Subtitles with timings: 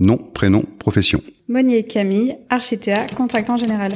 [0.00, 1.20] Nom, prénom, profession.
[1.48, 3.90] Monnier Camille, Architea, contractant général.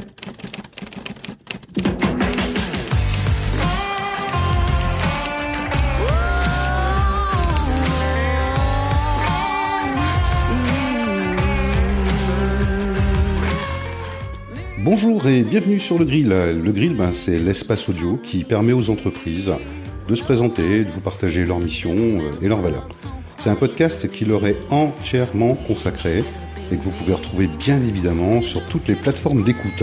[14.79, 16.31] Bonjour et bienvenue sur le grill.
[16.31, 19.53] Le grill, ben, c'est l'espace audio qui permet aux entreprises
[20.09, 22.89] de se présenter, de vous partager leur mission euh, et leurs valeurs.
[23.43, 26.23] C'est un podcast qui leur est entièrement consacré
[26.71, 29.83] et que vous pouvez retrouver bien évidemment sur toutes les plateformes d'écoute.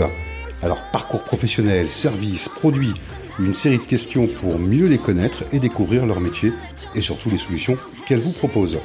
[0.62, 2.94] Alors parcours professionnel, services, produits,
[3.38, 6.54] une série de questions pour mieux les connaître et découvrir leur métier
[6.94, 8.78] et surtout les solutions qu'elles vous proposent.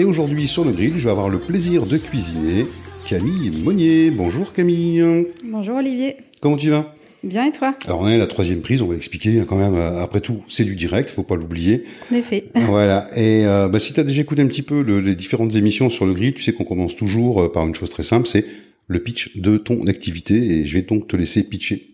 [0.00, 2.66] Et aujourd'hui sur le grill, je vais avoir le plaisir de cuisiner
[3.04, 4.10] Camille Monnier.
[4.10, 5.28] Bonjour Camille.
[5.44, 6.16] Bonjour Olivier.
[6.42, 6.92] Comment tu vas?
[7.24, 7.74] Bien et toi?
[7.86, 9.74] Alors on est à la troisième prise, on va l'expliquer hein, quand même.
[9.74, 11.84] euh, Après tout, c'est du direct, faut pas l'oublier.
[12.12, 12.44] En effet.
[12.54, 13.08] Voilà.
[13.16, 15.90] Et euh, bah, si tu as déjà écouté un petit peu le- les différentes émissions
[15.90, 18.44] sur le grill, tu sais qu'on commence toujours euh, par une chose très simple, c'est
[18.86, 20.34] le pitch de ton activité.
[20.36, 21.88] Et je vais donc te laisser pitcher.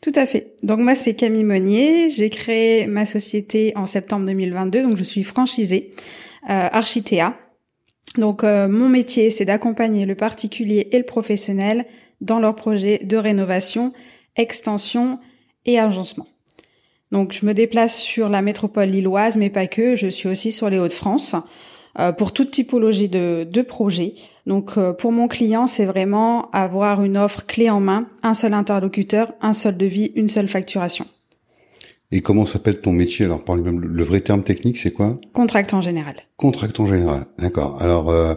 [0.00, 0.54] Tout à fait.
[0.62, 2.08] Donc moi c'est Camille Monnier.
[2.08, 4.82] J'ai créé ma société en septembre 2022.
[4.82, 5.90] Donc je suis franchisée
[6.50, 7.36] euh, Architea.
[8.18, 11.84] Donc euh, mon métier c'est d'accompagner le particulier et le professionnel
[12.20, 13.92] dans leurs projets de rénovation,
[14.36, 15.18] extension
[15.66, 16.26] et agencement.
[17.10, 19.96] Donc je me déplace sur la métropole lilloise, mais pas que.
[19.96, 21.36] Je suis aussi sur les Hauts-de-France
[21.98, 24.14] euh, pour toute typologie de, de projets.
[24.46, 28.54] Donc euh, pour mon client, c'est vraiment avoir une offre clé en main, un seul
[28.54, 31.06] interlocuteur, un seul devis, une seule facturation.
[32.14, 33.24] Et comment s'appelle ton métier?
[33.24, 35.18] Alors, par lui-même, le- le vrai terme technique, c'est quoi?
[35.32, 36.16] Contractant général.
[36.36, 37.24] Contractant général.
[37.38, 37.80] D'accord.
[37.80, 38.34] Alors, euh,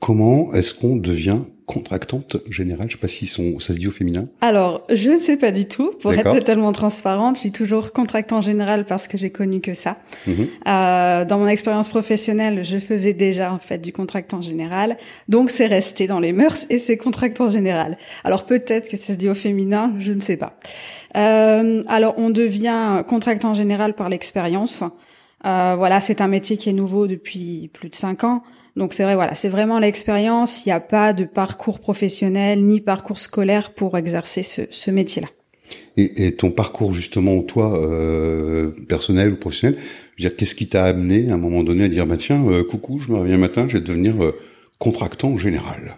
[0.00, 2.88] comment est-ce qu'on devient contractante générale?
[2.88, 4.26] Je sais pas si son, ça se dit au féminin.
[4.40, 5.92] Alors, je ne sais pas du tout.
[6.00, 9.98] Pour être totalement transparente, je suis toujours contractant général parce que j'ai connu que ça.
[10.26, 10.48] Mhm.
[10.66, 14.96] Euh, dans mon expérience professionnelle, je faisais déjà en fait du contractant général,
[15.28, 17.98] donc c'est resté dans les mœurs et c'est contractant général.
[18.24, 20.56] Alors peut-être que ça se dit au féminin, je ne sais pas.
[21.16, 24.84] Euh, alors on devient contractant général par l'expérience.
[25.44, 28.42] Euh, voilà, c'est un métier qui est nouveau depuis plus de cinq ans.
[28.78, 30.64] Donc c'est vrai, voilà, c'est vraiment l'expérience.
[30.64, 35.28] Il n'y a pas de parcours professionnel ni parcours scolaire pour exercer ce, ce métier-là.
[35.96, 39.76] Et, et ton parcours justement, toi, euh, personnel ou professionnel,
[40.16, 42.46] je veux dire, qu'est-ce qui t'a amené à un moment donné à dire, bah tiens,
[42.46, 44.38] euh, coucou, je me un matin, je vais devenir euh,
[44.78, 45.96] contractant général?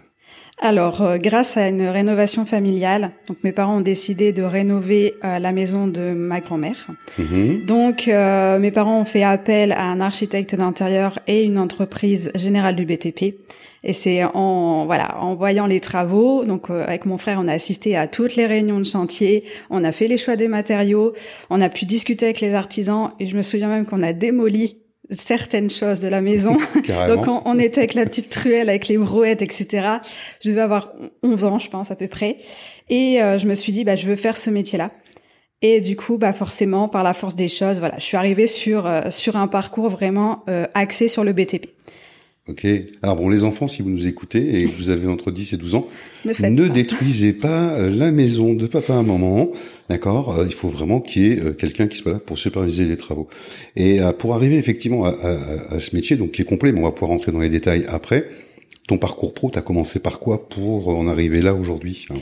[0.63, 5.39] Alors, euh, grâce à une rénovation familiale, donc mes parents ont décidé de rénover euh,
[5.39, 6.87] la maison de ma grand-mère.
[7.17, 7.65] Mhm.
[7.65, 12.75] Donc, euh, mes parents ont fait appel à un architecte d'intérieur et une entreprise générale
[12.75, 13.37] du BTP.
[13.83, 17.53] Et c'est en voilà, en voyant les travaux, donc euh, avec mon frère, on a
[17.53, 21.13] assisté à toutes les réunions de chantier, on a fait les choix des matériaux,
[21.49, 24.77] on a pu discuter avec les artisans, et je me souviens même qu'on a démoli
[25.11, 26.57] certaines choses de la maison.
[27.07, 29.87] Donc on, on était avec la petite truelle, avec les brouettes, etc.
[30.43, 32.37] Je devais avoir 11 ans, je pense à peu près.
[32.89, 34.91] Et euh, je me suis dit, bah, je veux faire ce métier-là.
[35.61, 38.87] Et du coup, bah forcément, par la force des choses, voilà, je suis arrivée sur
[38.87, 41.67] euh, sur un parcours vraiment euh, axé sur le BTP.
[42.51, 42.67] Ok.
[43.01, 45.57] Alors bon, les enfants, si vous nous écoutez et que vous avez entre 10 et
[45.57, 45.87] 12 ans,
[46.49, 49.49] Ne détruisez pas euh, la maison de papa à maman,
[49.89, 52.85] d'accord Euh, Il faut vraiment qu'il y ait euh, quelqu'un qui soit là pour superviser
[52.85, 53.27] les travaux.
[53.75, 56.83] Et pour arriver effectivement à, à- à ce métier, donc qui est complet, mais on
[56.83, 58.27] va pouvoir rentrer dans les détails après.
[58.87, 62.15] Ton parcours pro, t'as commencé par quoi pour en arriver là aujourd'hui hein?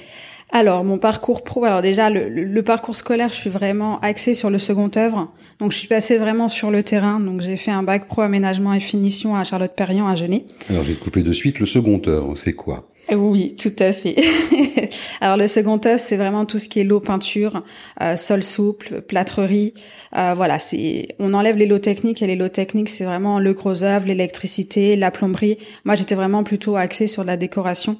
[0.51, 4.49] Alors, mon parcours pro, alors déjà, le, le- parcours scolaire, je suis vraiment axée sur
[4.49, 5.31] le second œuvre.
[5.59, 7.19] Donc, je suis passée vraiment sur le terrain.
[7.19, 10.45] Donc, j'ai fait un bac pro aménagement et finition à Charlotte-Perriand à Genet.
[10.69, 11.59] Alors, je vais te couper de suite.
[11.59, 12.89] Le second œuvre, c'est quoi?
[13.11, 14.15] Euh, Oui, tout à fait.
[15.21, 17.63] Alors le second œuvre, c'est vraiment tout ce qui est l'eau peinture,
[18.01, 19.73] euh, sol souple, plâtrerie.
[20.15, 23.53] Euh, voilà, c'est on enlève les lots techniques et les lots techniques, c'est vraiment le
[23.53, 25.57] gros œuvre, l'électricité, la plomberie.
[25.85, 27.97] Moi, j'étais vraiment plutôt axée sur la décoration,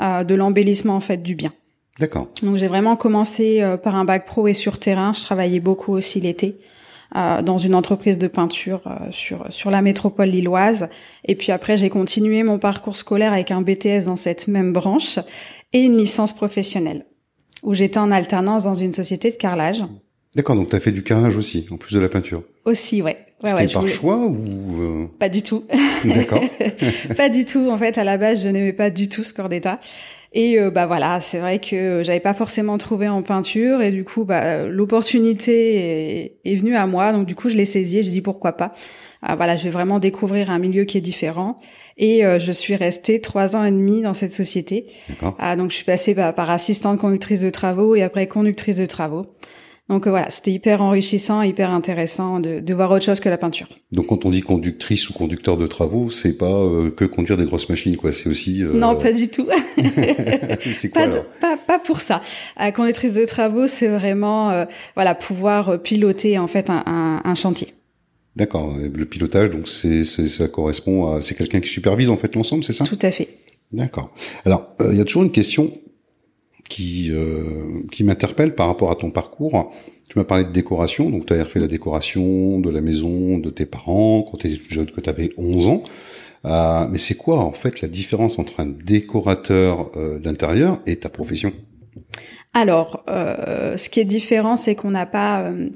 [0.00, 1.52] euh, de l'embellissement en fait du bien.
[2.00, 2.28] D'accord.
[2.42, 5.12] Donc j'ai vraiment commencé euh, par un bac pro et sur terrain.
[5.12, 6.58] Je travaillais beaucoup aussi l'été
[7.14, 10.88] euh, dans une entreprise de peinture euh, sur sur la métropole lilloise.
[11.26, 15.18] Et puis après j'ai continué mon parcours scolaire avec un BTS dans cette même branche
[15.72, 17.04] et une licence professionnelle
[17.62, 19.84] où j'étais en alternance dans une société de carrelage.
[20.34, 22.42] D'accord, donc tu as fait du carrelage aussi, en plus de la peinture.
[22.64, 23.18] Aussi, ouais.
[23.42, 24.80] Ouais, C'était ouais, par voulais- choix ou...
[24.80, 25.64] euh, Pas du tout.
[26.04, 26.40] D'accord.
[27.16, 27.68] pas du tout.
[27.70, 29.80] En fait, à la base, je n'aimais pas du tout ce corps d'état.
[30.32, 34.04] Et euh, bah voilà, c'est vrai que j'avais pas forcément trouvé en peinture et du
[34.04, 37.12] coup, bah l'opportunité est, est venue à moi.
[37.12, 37.98] Donc du coup, je l'ai saisie.
[37.98, 38.72] et J'ai dit pourquoi pas.
[39.22, 41.58] Ah, voilà, je vais vraiment découvrir un milieu qui est différent.
[41.98, 44.86] Et euh, je suis restée trois ans et demi dans cette société.
[45.38, 48.86] Ah, donc je suis passée bah, par assistante conductrice de travaux et après conductrice de
[48.86, 49.26] travaux.
[49.90, 53.36] Donc euh, voilà, c'était hyper enrichissant, hyper intéressant de, de, voir autre chose que la
[53.36, 53.66] peinture.
[53.90, 57.44] Donc quand on dit conductrice ou conducteur de travaux, c'est pas euh, que conduire des
[57.44, 58.12] grosses machines, quoi.
[58.12, 58.62] C'est aussi.
[58.62, 58.72] Euh...
[58.72, 59.48] Non, pas du tout.
[60.72, 62.22] c'est quoi pas, alors pas, pas pour ça.
[62.56, 64.64] La conductrice de travaux, c'est vraiment euh,
[64.94, 67.74] voilà pouvoir piloter en fait un, un, un chantier.
[68.36, 68.76] D'accord.
[68.78, 72.72] Le pilotage, donc c'est ça correspond à c'est quelqu'un qui supervise en fait l'ensemble, c'est
[72.72, 72.84] ça?
[72.84, 73.28] Tout à fait.
[73.72, 74.14] D'accord.
[74.44, 75.72] Alors il y a toujours une question
[76.70, 79.70] qui euh, qui m'interpelle par rapport à ton parcours.
[80.08, 83.50] Tu m'as parlé de décoration, donc tu as fait la décoration de la maison de
[83.50, 85.82] tes parents quand tu étais jeune, que tu avais 11 ans.
[86.46, 91.10] Euh, mais c'est quoi en fait la différence entre un décorateur euh, d'intérieur et ta
[91.10, 91.52] profession?
[92.54, 95.68] Alors, euh, ce qui est différent, c'est qu'on n'a pas euh,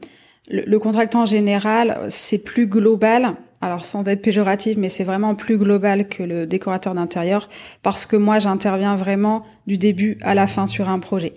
[0.49, 5.34] le, le contractant en général, c'est plus global alors sans être péjoratif, mais c'est vraiment
[5.34, 7.49] plus global que le décorateur d'intérieur
[7.82, 11.32] parce que moi j'interviens vraiment du début à la fin sur un projet.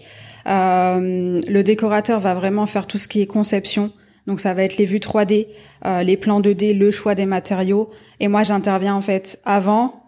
[0.48, 3.92] Euh, le décorateur va vraiment faire tout ce qui est conception,
[4.28, 5.48] donc ça va être les vues 3D,
[5.86, 7.90] euh, les plans 2D, le choix des matériaux,
[8.20, 10.04] et moi j'interviens en fait avant.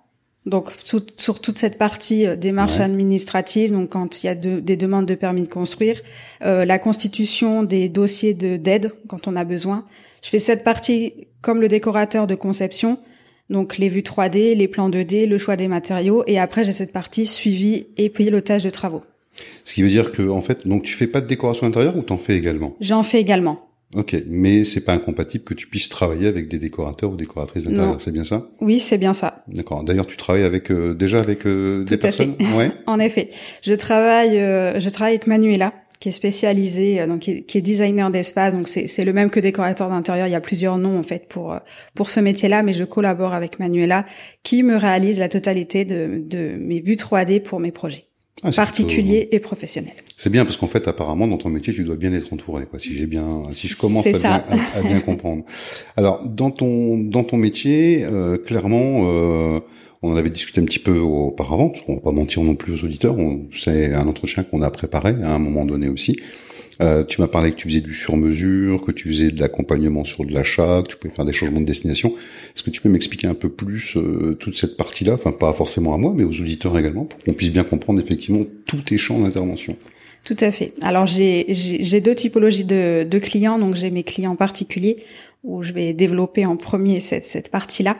[0.46, 2.86] Donc sur, sur toute cette partie euh, démarche Ouais.
[2.86, 6.00] administrative, donc quand il y a de- des demandes de permis de construire,
[6.44, 9.84] euh, la constitution des dossiers de d'aide quand on a besoin.
[10.22, 13.00] Je fais cette partie comme le décorateur de conception,
[13.50, 16.92] donc les vues 3D, les plans 2D, le choix des matériaux, et après j'ai cette
[16.94, 19.04] partie suivi et pilotage de travaux.
[19.64, 22.02] Ce qui veut dire que en fait, donc tu fais pas de décoration intérieure ou
[22.02, 22.76] t'en fais également?
[22.82, 23.66] J'en fais également.
[23.96, 28.00] Ok, mais c'est pas incompatible que tu puisses travailler avec des décorateurs ou décoratrices d'intérieur,
[28.00, 28.46] c'est bien ça?
[28.62, 29.44] Oui, c'est bien ça.
[29.48, 29.84] D'accord.
[29.84, 31.98] D'ailleurs, tu travailles avec euh, déjà avec euh, des fait.
[31.98, 32.36] personnes?
[32.56, 32.72] Ouais.
[32.86, 33.30] En effet,
[33.64, 37.58] je travaille, euh, je travaille avec Manuela, qui est spécialisée, euh, donc qui est, qui
[37.58, 38.54] est designer d'espace.
[38.54, 40.28] Donc c'est c'est le même que décorateur d'intérieur.
[40.28, 41.60] Il y a plusieurs noms en fait pour euh,
[41.96, 44.06] pour ce métier-là, mais je collabore avec Manuela,
[44.44, 48.06] qui me réalise la totalité de de mes vues 3D pour mes projets
[48.44, 49.94] Ah, particuliers et professionnels.
[50.16, 52.66] C'est bien parce qu'en fait, apparemment, dans ton métier, tu dois bien être entouré.
[52.66, 55.44] Quoi, si j'ai bien, si je commence à bien, à, à bien comprendre.
[55.96, 59.60] Alors, dans ton dans ton métier, euh, clairement, euh,
[60.02, 62.74] on en avait discuté un petit peu auparavant, parce qu'on va pas mentir non plus
[62.74, 63.18] aux auditeurs.
[63.54, 66.18] C'est un entretien qu'on a préparé à un moment donné aussi.
[66.82, 70.24] Euh, tu m'as parlé que tu faisais du sur-mesure, que tu faisais de l'accompagnement sur
[70.24, 72.14] de l'achat, que tu pouvais faire des changements de destination.
[72.56, 75.94] Est-ce que tu peux m'expliquer un peu plus euh, toute cette partie-là, enfin pas forcément
[75.94, 79.20] à moi, mais aux auditeurs également, pour qu'on puisse bien comprendre effectivement tous tes champs
[79.20, 79.76] d'intervention
[80.24, 80.74] Tout à fait.
[80.82, 83.60] Alors j'ai deux typologies de, de clients.
[83.60, 84.96] Donc j'ai mes clients particuliers
[85.44, 87.96] où je vais développer en premier cette cette partie-là.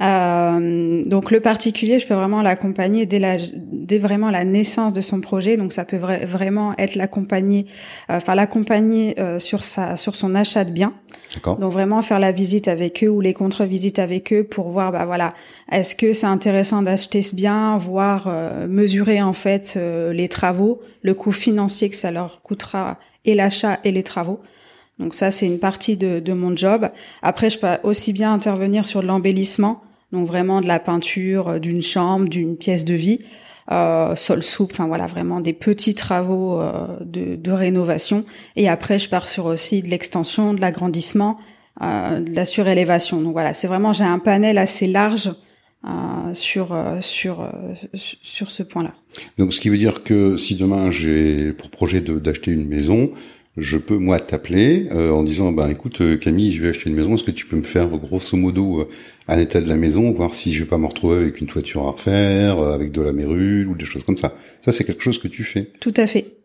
[0.00, 5.00] Euh, donc le particulier, je peux vraiment l'accompagner dès la dès vraiment la naissance de
[5.00, 5.56] son projet.
[5.56, 7.66] Donc ça peut vra- vraiment être l'accompagner,
[8.10, 10.94] euh, enfin l'accompagner euh, sur sa sur son achat de biens.
[11.34, 14.92] D'accord Donc vraiment faire la visite avec eux ou les contre-visites avec eux pour voir
[14.92, 15.34] bah voilà
[15.70, 20.80] est-ce que c'est intéressant d'acheter ce bien, voir euh, mesurer en fait euh, les travaux,
[21.02, 24.40] le coût financier que ça leur coûtera et l'achat et les travaux.
[25.02, 26.88] Donc ça c'est une partie de, mon job.
[27.22, 29.82] Après je peux aussi bien intervenir sur l'embellissement,
[30.12, 33.18] donc vraiment de la peinture euh, d'une chambre, d'une pièce de vie,
[33.72, 38.24] euh, sol soupe, enfin voilà vraiment des petits travaux euh, de, rénovation.
[38.54, 41.38] Et après je pars sur aussi de l'extension, de l'agrandissement,
[41.80, 43.20] de la surélévation.
[43.20, 45.32] Donc voilà, c'est vraiment j'ai un panel assez large
[46.32, 47.50] sur sur
[47.94, 48.92] sur ce point-là.
[49.36, 53.10] Donc, ce qui veut dire que si demain j'ai pour projet d'acheter une maison,
[53.56, 56.96] je peux moi t'appeler euh, en disant ben écoute euh, Camille, je vais acheter une
[56.96, 58.88] maison, est-ce que tu peux me faire grosso modo euh,
[59.28, 61.82] un état de la maison, voir si je vais pas me retrouver avec une toiture
[61.82, 64.34] à refaire, avec de la mérule ou des choses comme ça?
[64.64, 65.70] Ça c'est quelque chose que tu fais.
[65.80, 66.41] Tout à fait.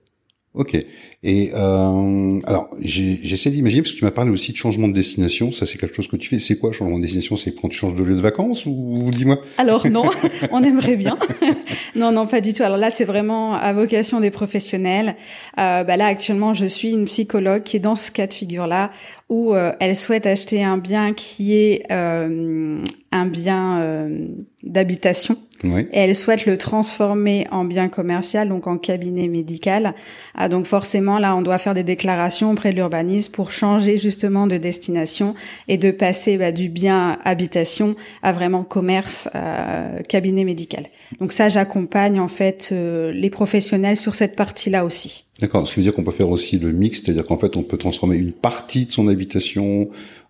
[0.53, 0.75] Ok.
[1.23, 5.51] Et euh, alors j'essaie d'imaginer parce que tu m'as parlé aussi de changement de destination.
[5.51, 6.39] Ça c'est quelque chose que tu fais.
[6.39, 7.37] C'est quoi changement de destination?
[7.37, 9.39] C'est quand tu changes de lieu de vacances ou dis-moi?
[9.57, 10.05] Alors non,
[10.51, 11.17] on aimerait bien.
[11.95, 12.63] non, non, pas du tout.
[12.63, 15.15] Alors là, c'est vraiment à vocation des professionnels.
[15.59, 18.91] Euh, bah là, actuellement, je suis une psychologue qui est dans ce cas de figure-là,
[19.29, 22.79] où euh, elle souhaite acheter un bien qui est euh,
[23.11, 24.27] un bien euh,
[24.63, 25.37] d'habitation.
[25.63, 25.87] Oui.
[25.91, 29.93] Et elle souhaite le transformer en bien commercial, donc en cabinet médical.
[30.35, 34.47] Ah, donc forcément, là, on doit faire des déclarations auprès de l'urbanisme pour changer justement
[34.47, 35.35] de destination
[35.67, 40.87] et de passer bah, du bien habitation à vraiment commerce, euh, cabinet médical.
[41.19, 45.25] Donc ça, j'accompagne en fait euh, les professionnels sur cette partie-là aussi.
[45.39, 47.63] D'accord, ce qui veut dire qu'on peut faire aussi le mix, c'est-à-dire qu'en fait on
[47.63, 49.87] peut transformer une partie de son habitation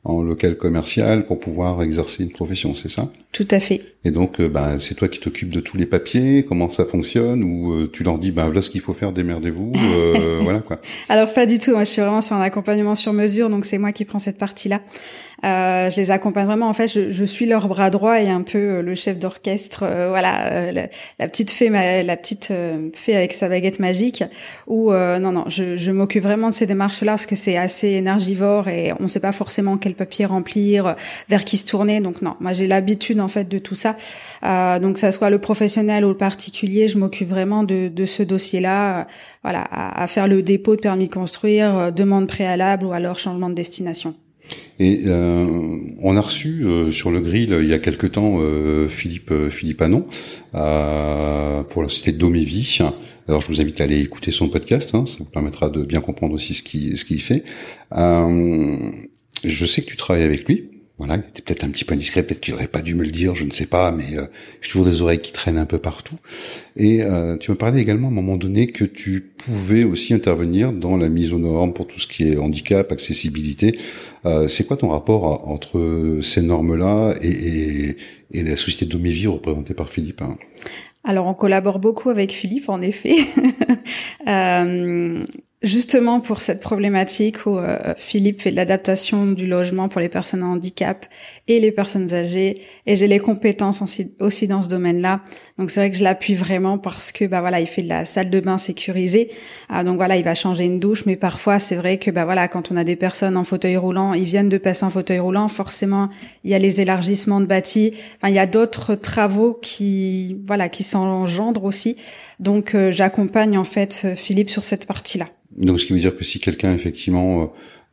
[0.08, 3.10] en local commercial pour pouvoir exercer une profession, c'est ça?
[3.34, 3.82] Tout à fait.
[4.06, 7.44] Et donc euh, ben, c'est toi qui t'occupes de tous les papiers, comment ça fonctionne,
[7.44, 10.80] ou euh, tu leur dis ben voilà ce qu'il faut faire, démerdez-vous, euh, voilà quoi.
[11.10, 11.72] Alors pas du tout.
[11.72, 14.38] Moi, je suis vraiment sur un accompagnement sur mesure, donc c'est moi qui prends cette
[14.38, 14.82] partie-là.
[15.46, 16.68] Euh, je les accompagne vraiment.
[16.68, 19.84] En fait, je, je, suis leur bras droit et un peu euh, le chef d'orchestre.
[19.84, 20.88] Euh, voilà, euh,
[21.20, 22.52] la, petite fée, la petite
[22.96, 24.24] fée avec sa baguette magique.
[24.66, 28.68] Ou non, non, je, je m'occupe vraiment de ces démarches-là parce que c'est assez énergivore
[28.68, 30.96] et on ne sait pas forcément quel papier remplir,
[31.30, 32.00] vers qui se tourner.
[32.00, 33.96] Donc non, moi j'ai l'habitude en fait de tout ça.
[34.44, 38.24] donc que ça soit le professionnel ou le particulier, je m'occupe vraiment de, de ce
[38.24, 39.08] dossier-là.
[39.44, 43.50] voilà, à, à, faire le dépôt de permis de construire, demande préalable ou alors changement
[43.50, 44.16] de destination.
[44.80, 48.88] Et euh, on a reçu euh, sur le grill il y a quelque temps euh,
[48.88, 50.06] Philippe Philippe Anon
[50.52, 52.80] pour la société Domévie.
[53.28, 56.00] Alors je vous invite à aller écouter son podcast, hein, ça vous permettra de bien
[56.00, 57.44] comprendre aussi ce ce qu'il fait.
[57.92, 60.77] je sais que tu travailles avec lui.
[60.98, 63.12] Voilà, il était peut-être un petit peu indiscret, peut-être qu'il aurait pas dû me le
[63.12, 64.26] dire, je ne sais pas, mais euh,
[64.62, 66.16] j'ai toujours des oreilles qui traînent un peu partout.
[66.76, 70.74] Et euh, tu me parlais également à un moment donné que tu pouvais aussi intervenir
[70.74, 73.78] dans la mise aux normes pour tout ce qui est handicap, accessibilité.
[74.26, 77.96] Euh, c'est quoi ton rapport entre ces normes-là et,
[78.34, 80.38] la société Domivie représentée par Philippe hein?
[81.04, 83.16] Alors on collabore beaucoup avec Philippe en effet.
[85.64, 90.44] Justement pour cette problématique où euh, Philippe fait de l'adaptation du logement pour les personnes
[90.44, 91.08] en handicap
[91.48, 93.82] et les personnes âgées et j'ai les compétences
[94.20, 95.22] aussi, dans ce domaine-là.
[95.58, 98.06] Donc c'est vrai que je l'appuie vraiment parce que bah voilà, il fait de la
[98.06, 99.32] salle de bain sécurisée.
[99.68, 102.48] Ah, donc voilà, il va changer une douche mais parfois c'est vrai que bah voilà,
[102.48, 105.48] quand on a des personnes en fauteuil roulant, ils viennent de passer en fauteuil roulant,
[105.48, 106.10] forcément,
[106.44, 110.70] il y a les élargissements de bâtis, enfin, il y a d'autres travaux qui voilà,
[110.70, 111.98] qui s'engendrent aussi.
[112.40, 115.28] Donc euh, j'accompagne en fait Philippe sur cette partie-là.
[115.56, 117.46] Donc, ce qui veut dire que si quelqu'un effectivement euh,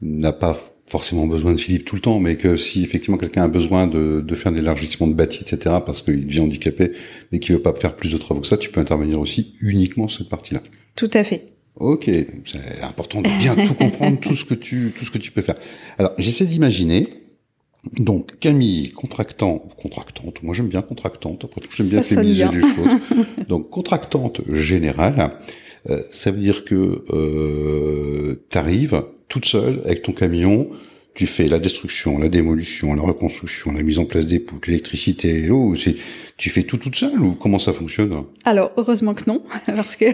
[0.02, 0.56] n'a pas
[0.90, 4.20] forcément besoin de Philippe tout le temps, mais que si effectivement quelqu'un a besoin de,
[4.20, 6.92] de faire de l'élargissement de bâti, etc., parce qu'il devient handicapé
[7.32, 10.08] mais qu'il veut pas faire plus de travaux que ça, tu peux intervenir aussi uniquement
[10.08, 10.60] sur cette partie-là.
[10.94, 11.48] Tout à fait.
[11.76, 15.32] Ok, c'est important de bien tout comprendre, tout ce que tu tout ce que tu
[15.32, 15.56] peux faire.
[15.98, 17.08] Alors, j'essaie d'imaginer.
[17.98, 23.00] Donc Camille, contractant, contractante, moi j'aime bien contractante, après tout j'aime bien féminiser les choses.
[23.48, 25.32] Donc contractante générale,
[25.90, 30.68] euh, ça veut dire que euh, tu arrives toute seule avec ton camion,
[31.14, 35.42] tu fais la destruction, la démolution, la reconstruction, la mise en place des poutres, l'électricité,
[35.42, 35.74] l'eau.
[36.36, 38.24] Tu fais tout toute seule ou comment ça fonctionne?
[38.44, 40.06] Alors heureusement que non, parce que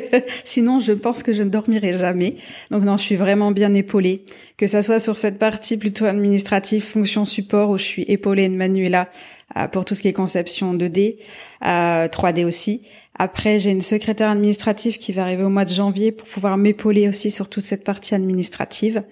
[0.44, 2.36] sinon je pense que je ne dormirai jamais.
[2.70, 4.26] Donc non, je suis vraiment bien épaulée,
[4.58, 8.54] que ça soit sur cette partie plutôt administrative, fonction support où je suis épaulée de
[8.54, 9.08] Manuela
[9.56, 11.16] euh, pour tout ce qui est conception 2D,
[11.64, 12.82] euh, 3D aussi.
[13.18, 17.08] Après, j'ai une secrétaire administrative qui va arriver au mois de janvier pour pouvoir m'épauler
[17.08, 19.02] aussi sur toute cette partie administrative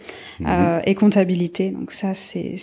[0.40, 0.46] mhm.
[0.48, 1.70] euh, et comptabilité.
[1.70, 2.56] Donc ça, c'est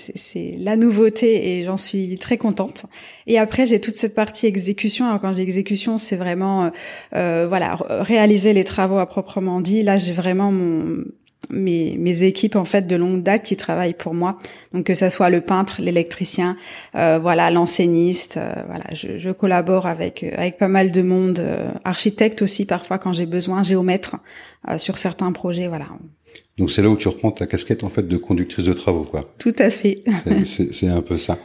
[0.58, 2.86] la nouveauté et j'en suis très contente.
[3.28, 5.06] Et après, j'ai toute cette partie exécution.
[5.06, 6.70] Alors quand j'ai exécution, c'est vraiment euh,
[7.14, 9.84] euh voilà réaliser les travaux à proprement dit.
[9.84, 11.04] Là, j'ai vraiment mon
[11.50, 14.38] mes, mes équipes en fait de longue date qui travaillent pour moi.
[14.74, 16.58] Donc que ça soit le peintre, l'électricien,
[16.96, 21.40] euh, voilà l'enseigniste, euh, voilà, je, je, collabore avec euh, avec pas mal de monde,
[21.40, 24.18] euh, architecte aussi parfois quand j'ai besoin, géomètre
[24.78, 25.86] sur certains projets, voilà.
[26.58, 29.34] Donc c'est là où tu reprends ta casquette en fait de conductrice de travaux, quoi.
[29.40, 30.04] Tout à fait.
[30.46, 31.38] c'est un peu ça.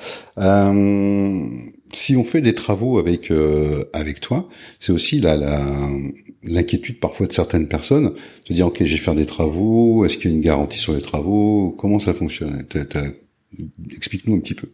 [1.93, 3.33] si on fait des travaux avec
[3.93, 5.61] avec toi, c'est aussi la, la
[6.43, 8.15] l'inquiétude parfois de certaines personnes,
[8.49, 10.95] de dire ok, je vais faire des travaux, est-ce qu'il y a une garantie sur
[10.95, 12.65] les travaux, comment ça fonctionne?
[13.95, 14.69] Explique-nous un petit peu.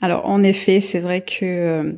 [0.00, 1.92] Alors en effet, c'est vrai que euh,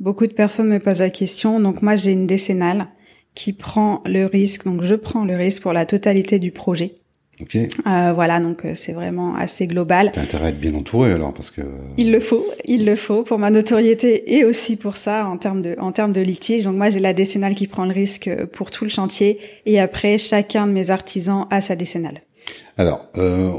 [0.00, 1.60] beaucoup de personnes me posent la question.
[1.60, 2.88] Donc moi, j'ai une décennale
[3.34, 6.96] qui prend le risque, donc je prends le risque pour la totalité du projet.
[7.40, 7.68] Okay.
[7.86, 10.12] Euh, voilà, donc euh, c'est vraiment assez global.
[10.12, 11.62] T'as intérêt à être bien entouré alors, parce que.
[11.96, 15.60] Il le faut, il le faut pour ma notoriété et aussi pour ça en termes
[15.60, 16.62] de en termes de litige.
[16.62, 20.16] Donc moi j'ai la décennale qui prend le risque pour tout le chantier et après
[20.16, 22.20] chacun de mes artisans a sa décennale.
[22.76, 23.50] Alors euh,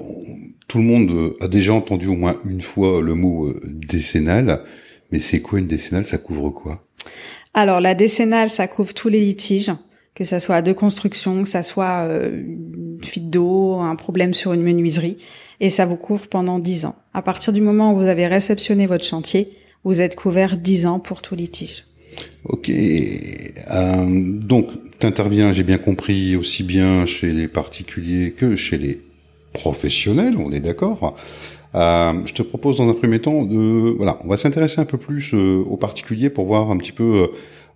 [0.69, 4.63] tout le monde a déjà entendu au moins une fois le mot euh, décennale,
[5.11, 6.07] mais c'est quoi une décennale?
[6.07, 6.81] Ça couvre quoi?
[7.55, 9.71] Alors la décennale ça couvre tous les litiges
[10.13, 14.53] que ça soit de construction, que ça soit euh, une fuite d'eau, un problème sur
[14.53, 15.17] une menuiserie,
[15.59, 16.95] et ça vous couvre pendant 10 ans.
[17.13, 19.49] À partir du moment où vous avez réceptionné votre chantier,
[19.83, 21.83] vous êtes couvert 10 ans pour tout litige.
[22.45, 22.69] Ok.
[22.69, 24.69] Euh, donc,
[24.99, 29.01] tu interviens, j'ai bien compris, aussi bien chez les particuliers que chez les
[29.51, 31.17] professionnels, on est d'accord.
[31.75, 34.97] Euh, je te propose dans un premier temps de, voilà, on va s'intéresser un peu
[34.97, 37.27] plus euh, aux particuliers pour voir un petit peu euh,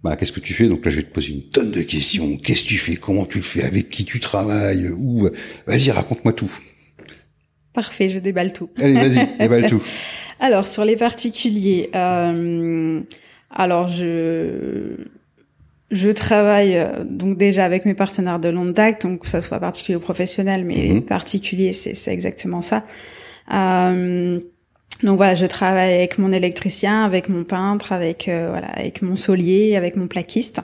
[0.03, 2.37] bah, qu'est-ce que tu fais Donc là, je vais te poser une tonne de questions.
[2.37, 2.95] Qu'est-ce que tu fais?
[2.95, 3.63] Comment tu le fais?
[3.63, 4.89] Avec qui tu travailles?
[4.89, 5.27] Ou
[5.67, 6.51] Vas-y, raconte-moi tout.
[7.73, 8.69] Parfait, je déballe tout.
[8.77, 9.83] Allez, vas-y, déballe tout.
[10.39, 13.01] Alors, sur les particuliers, euh,
[13.51, 14.95] alors je
[15.91, 16.79] je travaille
[17.09, 20.63] donc déjà avec mes partenaires de longue date, donc que ça soit particulier ou professionnel,
[20.63, 21.01] mais mhm.
[21.01, 22.85] particulier, c'est exactement ça.
[23.51, 24.39] Euh,
[25.01, 29.15] Donc voilà, je travaille avec mon électricien, avec mon peintre, avec euh, voilà, avec mon
[29.15, 30.59] solier, avec mon plaquiste.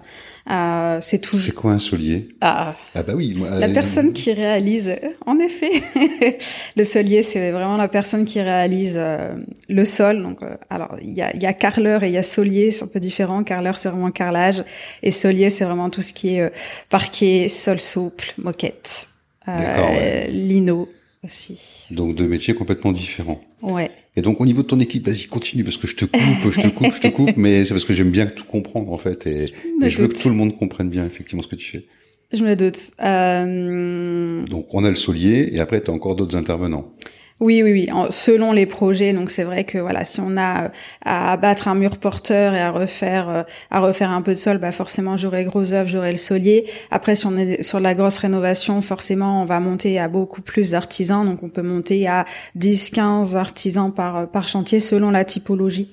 [0.51, 1.37] Euh, c'est tout.
[1.37, 2.27] C'est quoi un solier?
[2.41, 2.75] Ah.
[2.95, 3.33] ah bah oui.
[3.33, 4.93] Moi, la euh, personne qui réalise,
[5.25, 5.71] en effet,
[6.75, 9.35] le solier, c'est vraiment la personne qui réalise euh,
[9.69, 10.21] le sol.
[10.21, 12.83] Donc, euh, alors il y a, y a carreleur et il y a solier, c'est
[12.83, 13.41] un peu différent.
[13.45, 14.65] Carreleur, c'est vraiment carrelage,
[15.01, 16.51] et solier, c'est vraiment tout ce qui est
[16.89, 19.07] parquet, sol souple, moquette,
[19.47, 20.27] ouais.
[20.29, 20.89] lino
[21.25, 21.87] aussi.
[21.91, 23.41] Donc deux métiers complètement différents.
[23.61, 23.91] Ouais.
[24.15, 26.61] Et donc au niveau de ton équipe, vas-y continue parce que je te coupe, je
[26.61, 29.27] te coupe, je te coupe, mais c'est parce que j'aime bien tout comprendre en fait
[29.27, 31.71] et, je, et je veux que tout le monde comprenne bien effectivement ce que tu
[31.71, 31.85] fais.
[32.31, 32.91] Je me doute.
[33.03, 34.43] Euh...
[34.45, 36.93] Donc on a le solier et après tu as encore d'autres intervenants.
[37.41, 37.89] Oui, oui, oui.
[38.11, 40.69] selon les projets, donc c'est vrai que voilà, si on a euh,
[41.03, 44.57] à abattre un mur porteur et à refaire euh, à refaire un peu de sol,
[44.57, 46.65] bah forcément j'aurai gros œuvre, j'aurai le solier.
[46.91, 50.71] Après, si on est sur la grosse rénovation, forcément on va monter à beaucoup plus
[50.71, 52.25] d'artisans, donc on peut monter à
[52.55, 55.89] 10, 15 artisans par par chantier selon la typologie.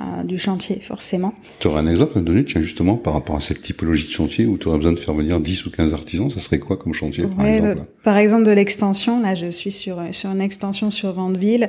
[0.00, 1.34] Euh, du chantier, forcément.
[1.58, 4.10] Tu aurais un exemple à me donner, tiens, justement, par rapport à cette typologie de
[4.10, 6.78] chantier où tu aurais besoin de faire venir 10 ou 15 artisans, ça serait quoi
[6.78, 10.90] comme chantier, par exemple Par exemple, de l'extension, là, je suis sur, sur une extension
[10.90, 11.68] sur Vandeville.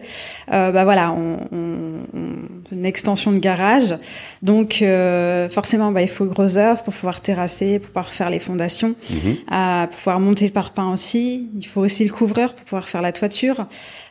[0.54, 2.32] Euh, bah voilà, on, on,
[2.72, 3.96] une extension de garage.
[4.42, 8.40] Donc, euh, forcément, bah, il faut gros œuvre pour pouvoir terrasser, pour pouvoir faire les
[8.40, 9.36] fondations, Mhm.
[9.52, 11.50] euh, pour pouvoir monter le parpaing aussi.
[11.58, 13.66] Il faut aussi le couvreur pour pouvoir faire la toiture.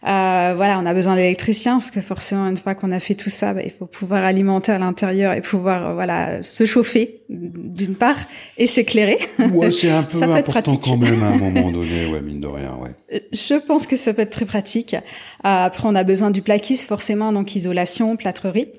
[0.06, 3.28] Euh, voilà, on a besoin d'électriciens parce que forcément, une fois qu'on a fait tout
[3.30, 7.94] ça, bah, il faut pouvoir alimenter à l'intérieur et pouvoir euh, voilà se chauffer d'une
[7.94, 8.16] part
[8.58, 9.18] et s'éclairer.
[9.52, 10.80] Ouais, c'est un peu Ça important pratique.
[10.84, 12.90] quand même à un moment donné, ouais, mine de rien, ouais.
[13.12, 14.94] Euh, Je pense que ça peut être très pratique.
[14.94, 14.98] Euh,
[15.42, 18.70] après, on a besoin du plaquis forcément, donc isolation, plâtrerie,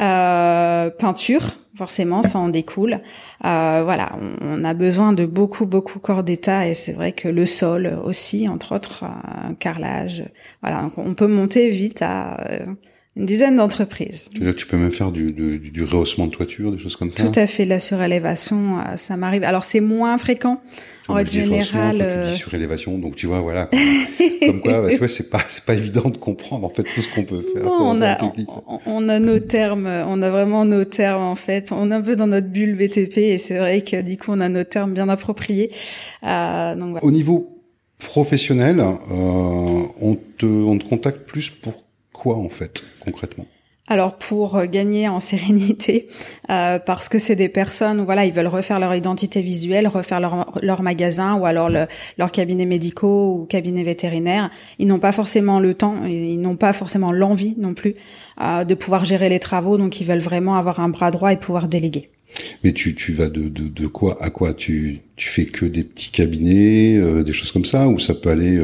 [0.00, 3.00] euh, peinture, forcément, ça en découle.
[3.44, 7.46] Euh, voilà, on, a besoin de beaucoup, beaucoup corps d'état et c'est vrai que le
[7.46, 10.24] sol aussi, entre autres, euh, carrelage.
[10.62, 12.66] Voilà, on peut monter vite à euh,
[13.18, 14.26] une dizaine d'entreprises.
[14.56, 17.24] Tu peux même faire du, du, du rehaussement de toiture, des choses comme ça.
[17.24, 19.42] Tout à fait, la surélévation, euh, ça m'arrive.
[19.42, 20.60] Alors c'est moins fréquent.
[21.08, 23.66] En règle générale, toi, tu euh, dis surélévation, donc tu vois, voilà.
[23.66, 23.80] Comme,
[24.46, 27.00] comme quoi, bah, tu vois, c'est pas, c'est pas évident de comprendre en fait tout
[27.00, 27.64] ce qu'on peut faire.
[27.64, 28.22] Non, on a,
[28.66, 31.72] on, on a nos termes, on a vraiment nos termes en fait.
[31.72, 34.40] On est un peu dans notre bulle BTP et c'est vrai que du coup on
[34.40, 35.70] a nos termes bien appropriés.
[36.24, 37.04] Euh, donc voilà.
[37.04, 37.58] Au niveau
[37.98, 41.72] professionnel, euh, on te, on te contacte plus pour
[42.22, 43.46] quoi en fait, concrètement?
[43.90, 46.08] Alors pour euh, gagner en sérénité,
[46.50, 50.20] euh, parce que c'est des personnes où voilà ils veulent refaire leur identité visuelle, refaire
[50.20, 51.86] leur, leur magasin ou alors le,
[52.18, 56.74] leur cabinet médicaux ou cabinet vétérinaire, ils n'ont pas forcément le temps, ils n'ont pas
[56.74, 57.94] forcément l'envie non plus
[58.42, 61.38] euh, de pouvoir gérer les travaux, donc ils veulent vraiment avoir un bras droit et
[61.38, 62.10] pouvoir déléguer.
[62.62, 64.18] Mais tu, tu vas de, de, de quoi?
[64.20, 64.52] À quoi?
[64.52, 68.28] Tu, tu fais que des petits cabinets, euh, des choses comme ça, ou ça peut
[68.28, 68.60] aller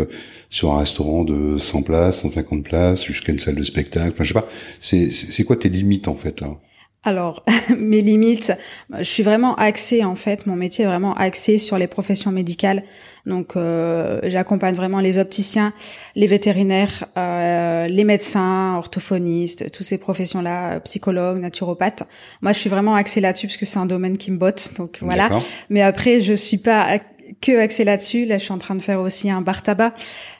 [0.54, 4.10] sur un restaurant de 100 places, 150 places, jusqu'à une salle de spectacle.
[4.12, 4.46] Enfin, je sais pas.
[4.78, 6.58] C'est, c'est quoi tes limites en fait hein?
[7.02, 7.44] Alors,
[7.76, 8.52] mes limites,
[8.96, 12.84] je suis vraiment axée en fait, mon métier est vraiment axé sur les professions médicales.
[13.26, 15.72] Donc, euh, j'accompagne vraiment les opticiens,
[16.14, 22.04] les vétérinaires, euh, les médecins, orthophonistes, toutes ces professions-là, psychologues, naturopathes.
[22.42, 24.70] Moi, je suis vraiment axée là-dessus parce que c'est un domaine qui me botte.
[24.76, 25.24] Donc voilà.
[25.24, 25.44] D'accord.
[25.68, 26.98] Mais après, je suis pas
[27.44, 28.24] que axée là-dessus.
[28.24, 29.92] Là, je suis en train de faire aussi un bar tabac.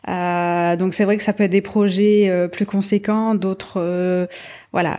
[0.08, 3.78] Euh, donc c'est vrai que ça peut être des projets euh, plus conséquents, d'autres.
[3.78, 4.26] euh,
[4.72, 4.96] voilà,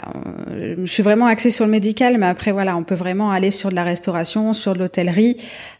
[0.51, 3.51] euh, je suis vraiment axée sur le médical, mais après voilà, on peut vraiment aller
[3.51, 5.37] sur de la restauration, sur de l'hôtellerie.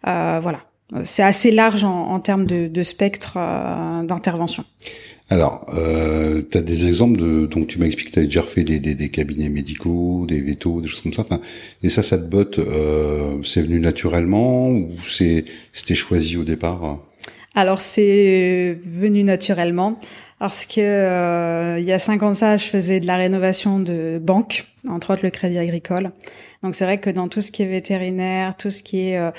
[0.07, 0.59] Euh, voilà,
[1.03, 4.65] c'est assez large en, en termes de, de spectre euh, d'intervention.
[5.29, 8.41] Alors, euh, tu as des exemples de donc tu m'as expliqué que tu avais déjà
[8.41, 11.23] refait des, des, des cabinets médicaux, des vétos, des choses comme ça.
[11.23, 11.41] Enfin,
[11.81, 12.59] et ça, ça te botte.
[12.59, 16.99] Euh, c'est venu naturellement ou c'est c'était choisi au départ?
[17.55, 19.97] Alors c'est venu naturellement
[20.39, 23.80] parce que euh, il y a cinq ans de ça, je faisais de la rénovation
[23.80, 26.12] de banque, entre autres le Crédit Agricole.
[26.65, 29.30] Donc c'est vrai que dans tout ce qui est vétérinaire, tout ce qui est, euh,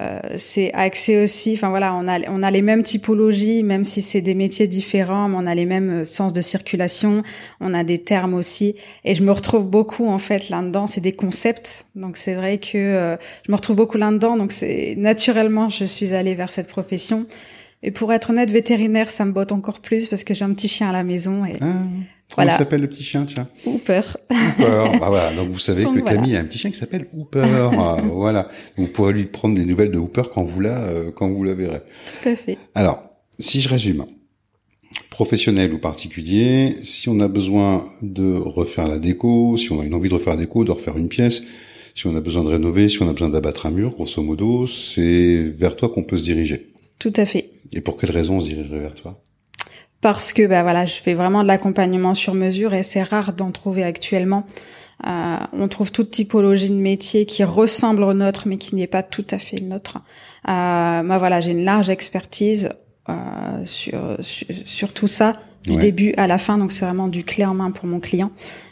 [0.00, 1.54] euh, c'est axé aussi.
[1.54, 5.28] Enfin voilà, on a on a les mêmes typologies, même si c'est des métiers différents,
[5.28, 7.24] mais on a les mêmes euh, sens de circulation.
[7.60, 10.86] On a des termes aussi, et je me retrouve beaucoup en fait là-dedans.
[10.86, 14.36] C'est des concepts, donc c'est vrai que euh, je me retrouve beaucoup là-dedans.
[14.36, 17.26] Donc c'est naturellement, je suis allée vers cette profession.
[17.82, 20.68] Et pour être honnête, vétérinaire, ça me botte encore plus parce que j'ai un petit
[20.68, 21.66] chien à la maison et Ah,
[22.30, 22.54] Comment Voilà.
[22.54, 24.00] il s'appelle le petit chien, tiens Hooper.
[24.30, 24.98] Hooper.
[24.98, 26.16] bah voilà, donc vous savez Donc que voilà.
[26.16, 27.42] Camille a un petit chien qui s'appelle Hooper.
[27.78, 28.48] Ah, voilà.
[28.76, 31.54] Vous pourrez lui prendre des nouvelles de Hooper quand vous la euh, quand vous la
[31.54, 31.80] verrez.
[32.22, 32.58] Tout à fait.
[32.74, 33.02] Alors,
[33.38, 34.04] si je résume,
[35.10, 39.94] professionnel ou particulier, si on a besoin de refaire la déco, si on a une
[39.94, 41.42] envie de refaire la déco, de refaire une pièce,
[41.94, 44.66] si on a besoin de rénover, si on a besoin d'abattre un mur, grosso modo,
[44.66, 46.72] c'est vers toi qu'on peut se diriger.
[46.98, 47.50] Tout à fait.
[47.72, 49.22] Et pour quelle raison on se dirigerait vers toi?
[50.00, 53.50] Parce que bah voilà, je fais vraiment de l'accompagnement sur mesure et c'est rare d'en
[53.50, 54.46] trouver actuellement.
[55.06, 59.02] Euh, on trouve toute typologie de métier qui ressemble au nôtre mais qui n'est pas
[59.02, 59.98] tout à fait le nôtre.
[60.48, 62.70] Euh, moi voilà, j'ai une large expertise
[63.08, 63.14] euh,
[63.64, 66.58] sur, sur, sur tout ça du début à la fin.
[66.58, 68.30] Donc c'est vraiment du clé en main pour mon client.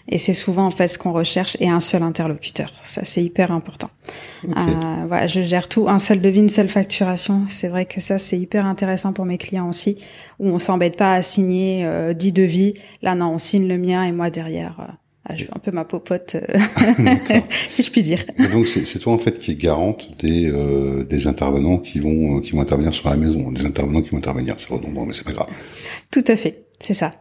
[0.09, 2.73] Et c'est souvent en fait ce qu'on recherche et un seul interlocuteur.
[2.85, 3.91] Ça c'est hyper important.
[4.45, 4.51] Euh,
[5.09, 7.43] voilà, je gère tout, un seul devis, une seule facturation.
[7.49, 9.99] C'est vrai que ça c'est hyper intéressant pour mes clients aussi,
[10.39, 12.75] où on s'embête pas à signer euh, 10 devis.
[13.03, 14.77] Là non, on signe le mien et moi derrière.
[14.81, 14.93] Euh,
[15.29, 16.59] ah, je fais un peu ma popote, euh,
[17.69, 18.25] si je puis dire.
[18.39, 22.41] Et donc c'est toi en fait qui est garante des euh, des intervenants qui vont
[22.41, 25.25] qui vont intervenir sur la maison, des intervenants qui vont intervenir sur redondant, mais c'est
[25.25, 25.49] pas grave.
[26.13, 26.66] Tout à fait.
[26.81, 27.15] C'est ça.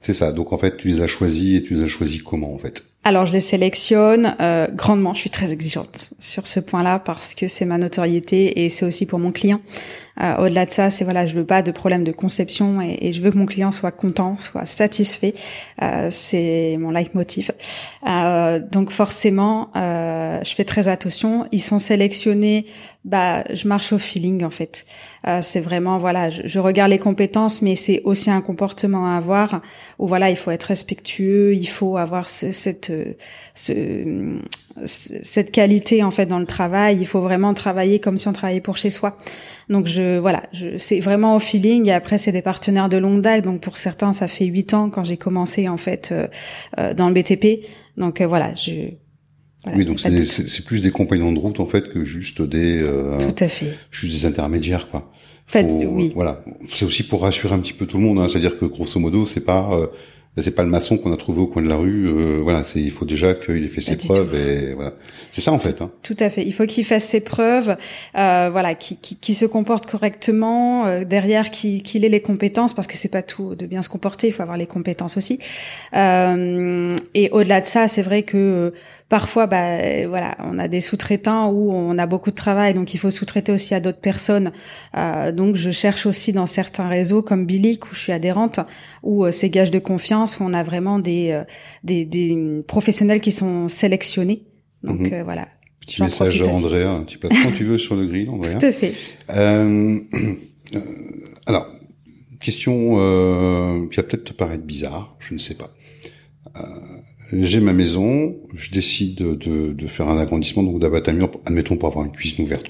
[0.00, 0.32] C'est ça.
[0.32, 2.82] Donc en fait, tu les as choisis et tu les as choisis comment en fait?
[3.04, 5.14] Alors je les sélectionne euh, grandement.
[5.14, 9.06] Je suis très exigeante sur ce point-là parce que c'est ma notoriété et c'est aussi
[9.06, 9.60] pour mon client.
[10.20, 13.22] Euh, au-delà de ça, c'est voilà, je veux pas de problème de conception et, je
[13.22, 15.34] veux que mon client soit content, soit satisfait.
[15.82, 17.52] Euh, c'est mon leitmotiv.
[18.06, 21.46] Euh, donc forcément, euh, je fais très attention.
[21.52, 22.66] Ils sont sélectionnés.
[23.04, 24.84] Bah, je marche au feeling en fait.
[25.26, 29.16] Euh, c'est vraiment voilà, je, je, regarde les compétences, mais c'est aussi un comportement à
[29.16, 29.62] avoir.
[29.98, 32.92] Où voilà, il faut être respectueux, il faut avoir cette
[33.54, 33.72] ce,
[34.84, 36.98] cette qualité en fait dans le travail.
[37.00, 39.16] Il faut vraiment travailler comme si on travaillait pour chez soi.
[39.68, 41.86] Donc je voilà, je, c'est vraiment au feeling.
[41.86, 43.44] Et après c'est des partenaires de longue date.
[43.44, 46.26] Donc pour certains ça fait huit ans quand j'ai commencé en fait euh,
[46.78, 47.64] euh, dans le BTP.
[47.96, 48.92] Donc euh, voilà, je
[49.76, 52.80] oui, donc c'est plus des compagnons de route en fait que juste des
[53.20, 55.12] tout à fait juste des intermédiaires quoi.
[55.54, 56.12] oui.
[56.14, 58.18] Voilà, c'est aussi pour rassurer un petit peu tout le monde.
[58.18, 58.28] Hein.
[58.30, 59.70] C'est-à-dire que grosso modo, c'est pas
[60.36, 62.06] c'est pas le maçon qu'on a trouvé au coin de la rue.
[62.06, 64.92] Euh, voilà, c'est il faut déjà qu'il ait fait ses preuves et voilà.
[65.30, 65.82] C'est ça en fait.
[65.82, 65.90] Hein.
[66.02, 66.44] Tout à fait.
[66.46, 67.76] Il faut qu'il fasse ses preuves,
[68.16, 72.86] euh, voilà, qui, qui, qui, se comporte correctement euh, derrière, qu'il ait les compétences parce
[72.86, 74.28] que c'est pas tout de bien se comporter.
[74.28, 75.40] Il faut avoir les compétences aussi.
[75.96, 78.72] Euh, et au-delà de ça, c'est vrai que
[79.10, 82.96] parfois, bah voilà, on a des sous-traitants où on a beaucoup de travail, donc il
[82.96, 84.52] faut sous-traiter aussi à d'autres personnes.
[84.96, 88.60] Euh, donc je cherche aussi dans certains réseaux comme Bilic où je suis adhérente,
[89.02, 91.44] où c'est gage de confiance où on a vraiment des, euh,
[91.84, 94.44] des, des professionnels qui sont sélectionnés.
[94.82, 95.48] Donc euh, voilà.
[95.80, 98.54] Petit message à Andrea, tu passes quand tu veux sur le grill, Andrea.
[98.58, 98.94] Tout à fait.
[99.30, 99.98] Euh,
[100.74, 100.80] euh
[101.46, 101.66] alors,
[102.38, 105.70] question euh, qui va peut-être te paraître bizarre, je ne sais pas.
[106.56, 106.60] Euh,
[107.32, 111.76] j'ai ma maison, je décide de, de, faire un agrandissement, donc d'abattre un mur, admettons
[111.76, 112.66] pour avoir une cuisine ouverte,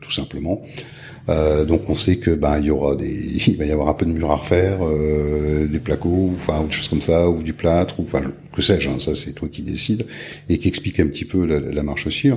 [0.00, 0.60] tout simplement.
[1.28, 3.06] Euh, donc on sait que ben il y aura des,
[3.46, 6.66] il va y avoir un peu de mur à refaire, euh, des placos, enfin ou
[6.66, 8.88] des choses comme ça, ou du plâtre, ou enfin que sais-je.
[8.88, 10.06] Hein, ça c'est toi qui décides
[10.48, 12.30] et qui explique un petit peu la, la marche aussi.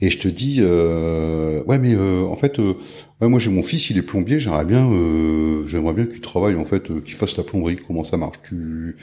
[0.00, 2.74] Et je te dis, euh, ouais mais euh, en fait, euh,
[3.20, 4.88] ouais, moi j'ai mon fils, il est plombier, j'aimerais bien,
[5.66, 7.76] j'aimerais bien qu'il travaille en fait, qu'il fasse la plomberie.
[7.84, 8.96] Comment ça marche Tu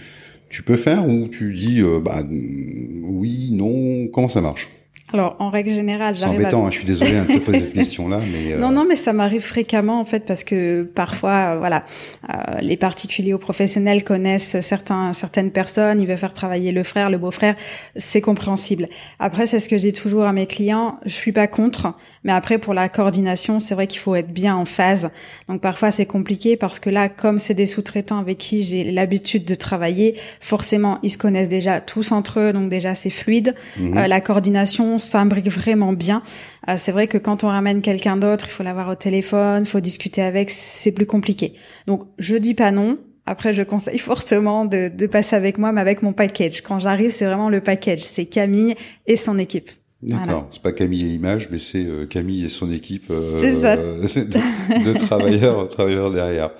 [0.56, 4.70] tu peux faire ou tu dis bah oui, non, comment ça marche?
[5.14, 6.40] Alors, en règle générale, j'arrive.
[6.40, 8.54] C'est embêtant, hein, je suis désolée de te poser cette question-là, mais.
[8.54, 8.58] Euh...
[8.58, 11.86] Non, non, mais ça m'arrive fréquemment en fait parce que parfois, euh, voilà,
[12.30, 17.12] euh, les particuliers ou professionnels connaissent certains, certaines personnes, ils veulent faire travailler le frère,
[17.12, 17.56] le beau-frère,
[17.96, 18.88] c'est compréhensible.
[19.20, 22.34] Après, c'est ce que je dis toujours à mes clients, je suis pas contre, mais
[22.34, 25.12] après pour la coordination, c'est vrai qu'il faut être bien en phase.
[25.48, 29.46] Donc parfois c'est compliqué parce que là, comme c'est des sous-traitants avec qui j'ai l'habitude
[29.46, 33.54] de travailler, forcément ils se connaissent déjà tous entre eux, donc déjà c'est fluide.
[33.78, 33.98] Mhm.
[34.00, 36.24] Euh, la coordination ça s'imbrique vraiment bien.
[36.68, 39.68] Euh, c'est vrai que quand on ramène quelqu'un d'autre, il faut l'avoir au téléphone, il
[39.68, 41.54] faut discuter avec, c'est plus compliqué.
[41.88, 42.98] Donc je dis pas non.
[43.26, 46.62] Après, je conseille fortement de, passer avec moi, mais avec mon package.
[46.62, 48.04] Quand j'arrive, c'est vraiment le package.
[48.04, 48.76] C'est Camille
[49.08, 49.70] et son équipe.
[50.02, 50.48] D'accord.
[50.52, 53.42] C'est pas Camille et Image, mais c'est euh, Camille et son équipe euh,
[54.16, 56.52] de, travailleurs, travailleurs derrière.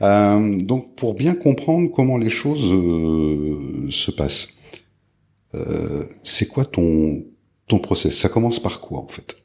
[0.00, 2.68] donc, pour bien comprendre comment les choses
[3.90, 4.58] se passent,
[6.22, 7.22] c'est quoi ton
[7.70, 9.36] ton process Ça commence par quoi en fait?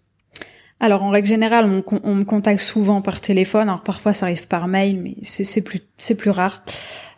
[0.81, 3.69] Alors en règle générale, on, me contacte souvent par téléphone.
[3.69, 6.63] Alors parfois ça arrive par mail, mais c'est plus c'est plus rare.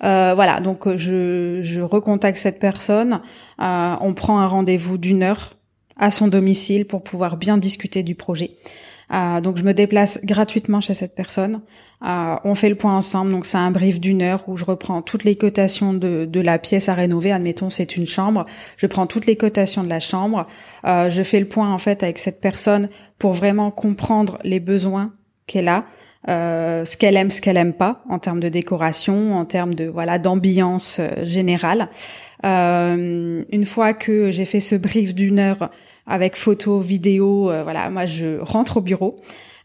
[0.04, 3.22] Euh, voilà, donc euh, je, je recontacte cette personne.
[3.60, 5.56] Euh, on prend un rendez-vous d'une heure
[5.98, 8.52] à son domicile pour pouvoir bien discuter du projet.
[9.14, 11.62] Euh, donc je me déplace gratuitement chez cette personne.
[12.06, 13.32] Euh, on fait le point ensemble.
[13.32, 16.90] Donc c'est un brief d'une heure où je reprends toutes les cotations de, la pièce
[16.90, 17.32] à rénover.
[17.32, 18.46] Admettons c'est une chambre.
[18.76, 20.48] Je prends toutes les cotations de la chambre.
[20.86, 25.14] Euh, je fais le point en fait avec cette personne pour vraiment comprendre les besoins
[25.48, 25.86] qu'elle a.
[26.28, 30.20] Ce qu'elle aime, ce qu'elle aime pas en termes de décoration, en termes de voilà
[30.20, 31.88] d'ambiance générale.
[32.44, 35.70] Une fois que j'ai fait ce brief d'une heure,
[36.08, 37.52] avec photos, vidéos.
[37.52, 39.18] Euh, voilà, moi je rentre au bureau,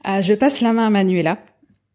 [0.08, 1.38] euh, je passe la main à Manuela.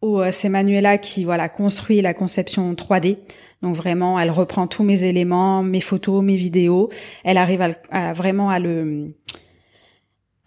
[0.01, 3.17] où c'est Manuela qui voilà construit la conception 3D.
[3.61, 6.89] Donc vraiment, elle reprend tous mes éléments, mes photos, mes vidéos.
[7.23, 9.15] Elle arrive à, vraiment à le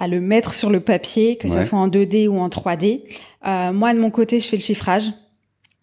[0.00, 3.02] à le mettre sur le papier, que ça soit en 2D ou en 3D.
[3.46, 5.12] Euh, moi, de mon côté, je fais le chiffrage.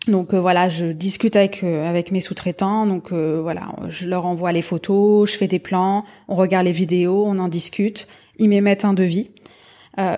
[0.07, 2.85] Donc euh, voilà, je discute avec euh, avec mes sous-traitants.
[2.85, 6.71] Donc euh, voilà, je leur envoie les photos, je fais des plans, on regarde les
[6.71, 8.07] vidéos, on en discute.
[8.39, 9.31] Ils m'émettent un devis.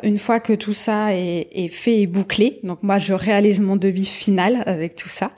[0.04, 3.78] une fois que tout ça est, est, fait et bouclé, donc moi je réalise mon
[3.78, 5.32] devis final avec tout ça.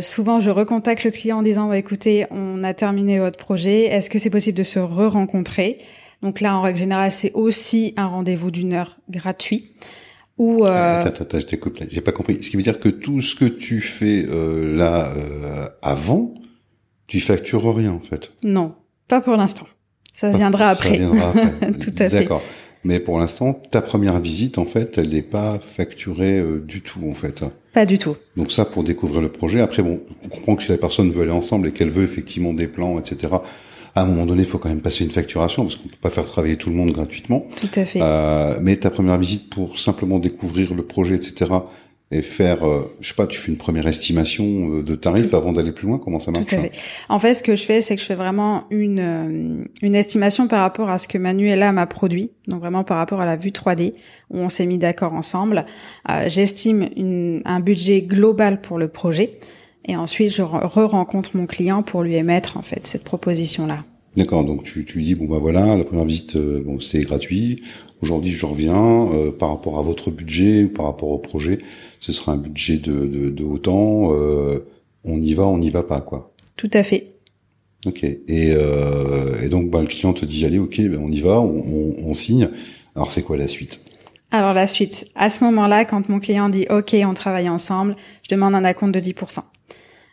[0.00, 3.84] souvent, je recontacte le client en disant bah, "Écoutez, on a terminé votre projet.
[3.84, 5.76] Est-ce que c'est possible de se re-rencontrer?
[6.22, 9.72] Donc là, en règle générale, c'est aussi un rendez-vous d'une heure gratuit.
[10.40, 11.00] Ou euh...
[11.02, 12.42] Attends, attends, je t'écoute J'ai pas compris.
[12.42, 16.32] Ce qui veut dire que tout ce que tu fais euh, là euh, avant,
[17.06, 18.32] tu factures rien en fait.
[18.42, 18.72] Non,
[19.06, 19.66] pas pour l'instant.
[20.14, 20.92] Ça viendra après.
[20.92, 21.72] Ça viendra après.
[21.78, 22.20] tout à fait.
[22.20, 22.42] D'accord.
[22.84, 27.06] Mais pour l'instant, ta première visite, en fait, elle n'est pas facturée euh, du tout,
[27.10, 27.44] en fait.
[27.74, 28.16] Pas du tout.
[28.36, 29.60] Donc ça, pour découvrir le projet.
[29.60, 32.54] Après, bon, on comprend que si la personne veut aller ensemble et qu'elle veut effectivement
[32.54, 33.34] des plans, etc.,
[33.94, 36.10] à un moment donné, il faut quand même passer une facturation parce qu'on peut pas
[36.10, 37.46] faire travailler tout le monde gratuitement.
[37.60, 38.00] Tout à fait.
[38.02, 41.50] Euh, mais ta première visite pour simplement découvrir le projet, etc.
[42.12, 44.44] Et faire, euh, je sais pas, tu fais une première estimation
[44.78, 45.98] euh, de tarif avant d'aller plus loin.
[45.98, 46.72] Comment ça marche Tout à fait.
[47.08, 50.48] En fait, ce que je fais, c'est que je fais vraiment une euh, une estimation
[50.48, 52.32] par rapport à ce que Manuela m'a produit.
[52.48, 53.92] Donc vraiment par rapport à la vue 3D
[54.30, 55.66] où on s'est mis d'accord ensemble.
[56.08, 56.88] Euh, J'estime
[57.44, 59.38] un budget global pour le projet.
[59.84, 63.84] Et ensuite, je re-rencontre mon client pour lui émettre en fait cette proposition-là.
[64.16, 67.62] D'accord, donc tu, tu dis bon bah voilà, la première visite, euh, bon c'est gratuit.
[68.02, 71.60] Aujourd'hui, je reviens euh, par rapport à votre budget ou par rapport au projet,
[72.00, 74.12] ce sera un budget de, de, de autant.
[74.12, 74.66] Euh,
[75.04, 76.34] on y va, on n'y va pas quoi.
[76.56, 77.14] Tout à fait.
[77.86, 78.02] Ok.
[78.02, 78.50] Et,
[79.42, 81.94] et donc bah, le client te dit allez, ok, ben, on y va, on, on,
[82.04, 82.50] on signe.
[82.94, 83.80] Alors c'est quoi la suite?
[84.32, 88.34] Alors la suite, à ce moment-là, quand mon client dit OK, on travaille ensemble, je
[88.34, 89.40] demande un acompte de 10%.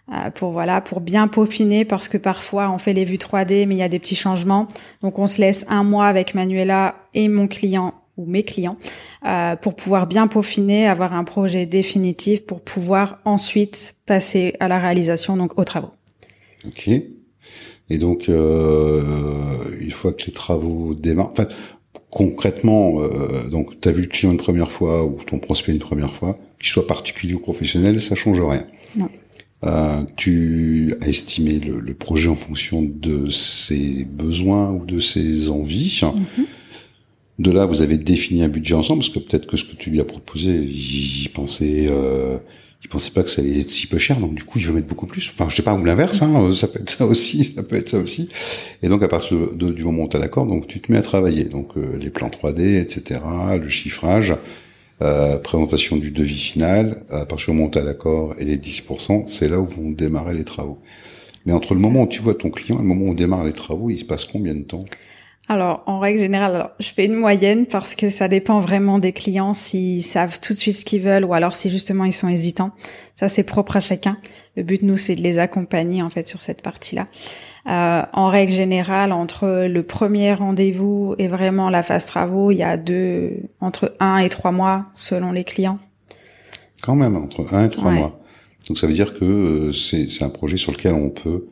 [0.09, 3.75] Euh, pour voilà pour bien peaufiner parce que parfois on fait les vues 3D mais
[3.75, 4.67] il y a des petits changements.
[5.01, 8.77] Donc on se laisse un mois avec Manuela et mon client ou mes clients
[9.25, 14.79] euh, pour pouvoir bien peaufiner avoir un projet définitif pour pouvoir ensuite passer à la
[14.79, 15.91] réalisation donc aux travaux.
[16.65, 16.87] Ok.
[16.87, 19.03] Et donc euh,
[19.77, 21.49] une fois que les travaux démarrent enfin
[22.09, 25.79] concrètement euh, donc tu as vu le client une première fois ou ton prospect une
[25.79, 28.65] première fois qu'il soit particulier ou professionnel ça change rien.
[28.97, 29.09] Non
[29.63, 35.49] euh, tu as estimé le, le, projet en fonction de ses besoins ou de ses
[35.49, 35.99] envies.
[36.03, 36.45] Mhm.
[37.39, 39.89] De là, vous avez défini un budget ensemble, parce que peut-être que ce que tu
[39.89, 42.37] lui as proposé, il pensait, euh,
[42.83, 44.73] il pensait pas que ça allait être si peu cher, donc du coup, il veut
[44.73, 45.31] mettre beaucoup plus.
[45.33, 47.89] Enfin, je sais pas, ou l'inverse, hein, ça peut être ça aussi, ça peut être
[47.89, 48.29] ça aussi.
[48.83, 50.97] Et donc, à partir de, du moment où tu as l'accord, donc tu te mets
[50.99, 51.45] à travailler.
[51.45, 53.21] Donc, euh, les plans 3D, etc.,
[53.59, 54.35] le chiffrage,
[55.01, 59.27] euh, présentation du devis final, à partir du moment où à l'accord et les 10%,
[59.27, 60.79] c'est là où vont démarrer les travaux.
[61.45, 63.43] Mais entre le moment où tu vois ton client et le moment où on démarre
[63.43, 64.83] les travaux, il se passe combien de temps?
[65.49, 69.13] Alors, en règle générale, alors, je fais une moyenne parce que ça dépend vraiment des
[69.13, 72.27] clients s'ils savent tout de suite ce qu'ils veulent ou alors si justement ils sont
[72.27, 72.71] hésitants.
[73.15, 74.17] Ça, c'est propre à chacun.
[74.57, 77.07] Le but, nous, c'est de les accompagner en fait sur cette partie-là.
[77.67, 82.63] Euh, en règle générale, entre le premier rendez-vous et vraiment la phase travaux, il y
[82.63, 85.79] a deux, entre un et trois mois selon les clients.
[86.81, 88.19] Quand même, entre un et trois mois.
[88.67, 91.47] Donc ça veut dire que euh, c'est un projet sur lequel on peut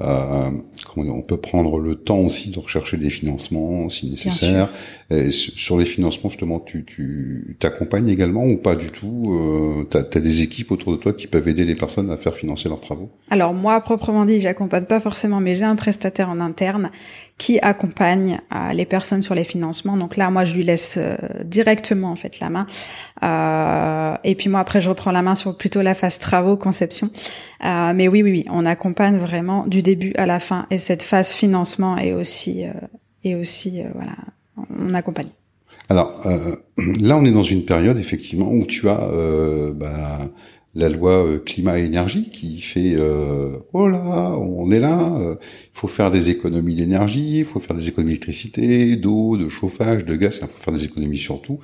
[0.00, 0.50] euh,
[0.96, 4.68] on peut prendre le temps aussi de rechercher des financements si nécessaire.
[5.10, 10.20] Et sur les financements, justement, tu t'accompagnes également ou pas du tout euh, Tu as,
[10.20, 13.10] des équipes autour de toi qui peuvent aider les personnes à faire financer leurs travaux?
[13.30, 16.90] Alors moi, proprement dit, j'accompagne pas forcément, mais j'ai un prestataire en interne
[17.38, 19.96] qui accompagne euh, les personnes sur les financements.
[19.96, 22.66] Donc là, moi, je lui laisse euh, directement en fait la main.
[23.22, 27.10] Euh, et puis moi, après, je reprends la main sur plutôt la phase travaux, conception.
[27.62, 30.66] mais oui, oui, oui, on accompagne vraiment du début à la fin.
[30.70, 32.64] Et cette phase financement est aussi,
[33.24, 34.16] est aussi, voilà,
[34.80, 35.28] on accompagne.
[35.88, 36.20] Alors
[36.76, 39.10] là, on est dans une période effectivement où tu as
[39.74, 40.28] bah,
[40.78, 45.34] la loi euh, climat et énergie qui fait euh, oh là on est là euh,
[45.40, 50.04] il faut faire des économies d'énergie il faut faire des économies d'électricité d'eau de chauffage
[50.04, 51.58] de gaz il faut faire des économies sur tout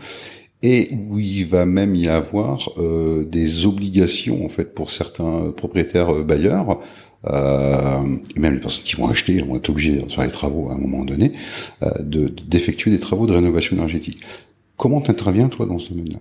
[0.62, 6.24] et où il va même y avoir euh, des obligations en fait pour certains propriétaires
[6.24, 6.81] bailleurs
[7.26, 8.02] euh,
[8.37, 10.78] même les personnes qui vont acheter vont être obligées de faire les travaux à un
[10.78, 11.32] moment donné
[12.00, 14.20] de d'effectuer des travaux de rénovation énergétique.
[14.76, 16.18] Comment t'interviens toi dans ce domaine-là?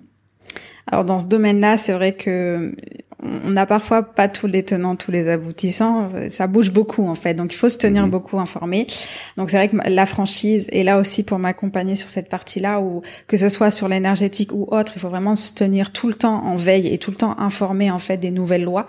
[0.88, 2.76] Alors dans ce domaine-là, c'est vrai que
[3.24, 6.10] on n'a parfois pas tous les tenants, tous les aboutissants.
[6.30, 8.12] Ça bouge beaucoup en fait, donc il faut se tenir mhm.
[8.12, 8.88] beaucoup informé.
[9.38, 13.02] Donc c'est vrai que la franchise est là aussi pour m'accompagner sur cette partie-là, ou
[13.28, 16.44] que ce soit sur l'énergétique ou autre, il faut vraiment se tenir tout le temps
[16.46, 18.88] en veille et tout le temps informé en fait des nouvelles lois.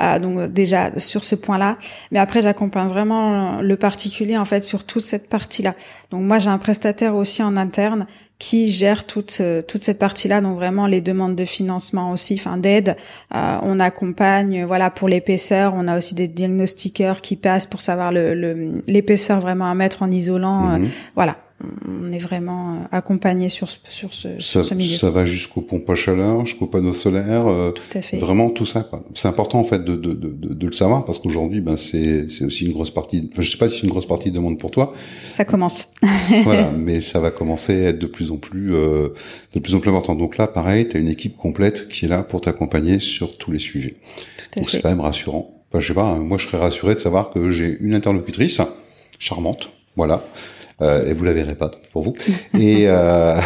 [0.00, 1.78] Euh, donc déjà sur ce point-là,
[2.10, 5.74] mais après j'accompagne vraiment le particulier en fait sur toute cette partie-là.
[6.10, 8.06] Donc moi j'ai un prestataire aussi en interne
[8.40, 12.56] qui gère toute euh, toute cette partie-là, donc vraiment les demandes de financement aussi, enfin
[12.56, 12.96] d'aide.
[13.34, 18.10] Euh, on accompagne, voilà, pour l'épaisseur, on a aussi des diagnostiqueurs qui passent pour savoir
[18.10, 20.70] le l'épaisseur vraiment à mettre en isolant.
[20.70, 20.88] Euh, mhm.
[21.14, 21.36] voilà,
[21.86, 24.96] on est vraiment euh, accompagné sur ce, sur ce, ça, ce milieu.
[24.96, 27.46] Ça va jusqu'aux pompes à chaleur, jusqu'aux panneaux solaires.
[27.46, 28.18] Euh, tout à fait.
[28.18, 28.88] Vraiment tout ça.
[29.14, 32.44] C'est important en fait de, de, de, de, le savoir parce qu'aujourd'hui, ben c'est c'est
[32.44, 33.28] aussi une grosse partie.
[33.32, 34.92] Enfin, je sais pas si une grosse partie demande pour toi.
[35.24, 35.88] Ça commence.
[36.44, 39.08] voilà, mais ça va commencer à être de plus en plus euh,
[39.54, 40.14] de plus en plus important.
[40.14, 43.52] Donc là, pareil, tu as une équipe complète qui est là pour t'accompagner sur tous
[43.52, 43.96] les sujets.
[44.38, 45.54] Tout à Donc c'est quand même rassurant.
[45.70, 48.60] Enfin, je sais pas, hein, moi je serais rassuré de savoir que j'ai une interlocutrice
[49.20, 50.24] charmante, voilà,
[50.82, 52.14] euh, et vous la verrez pas pour vous.
[52.58, 53.38] et euh,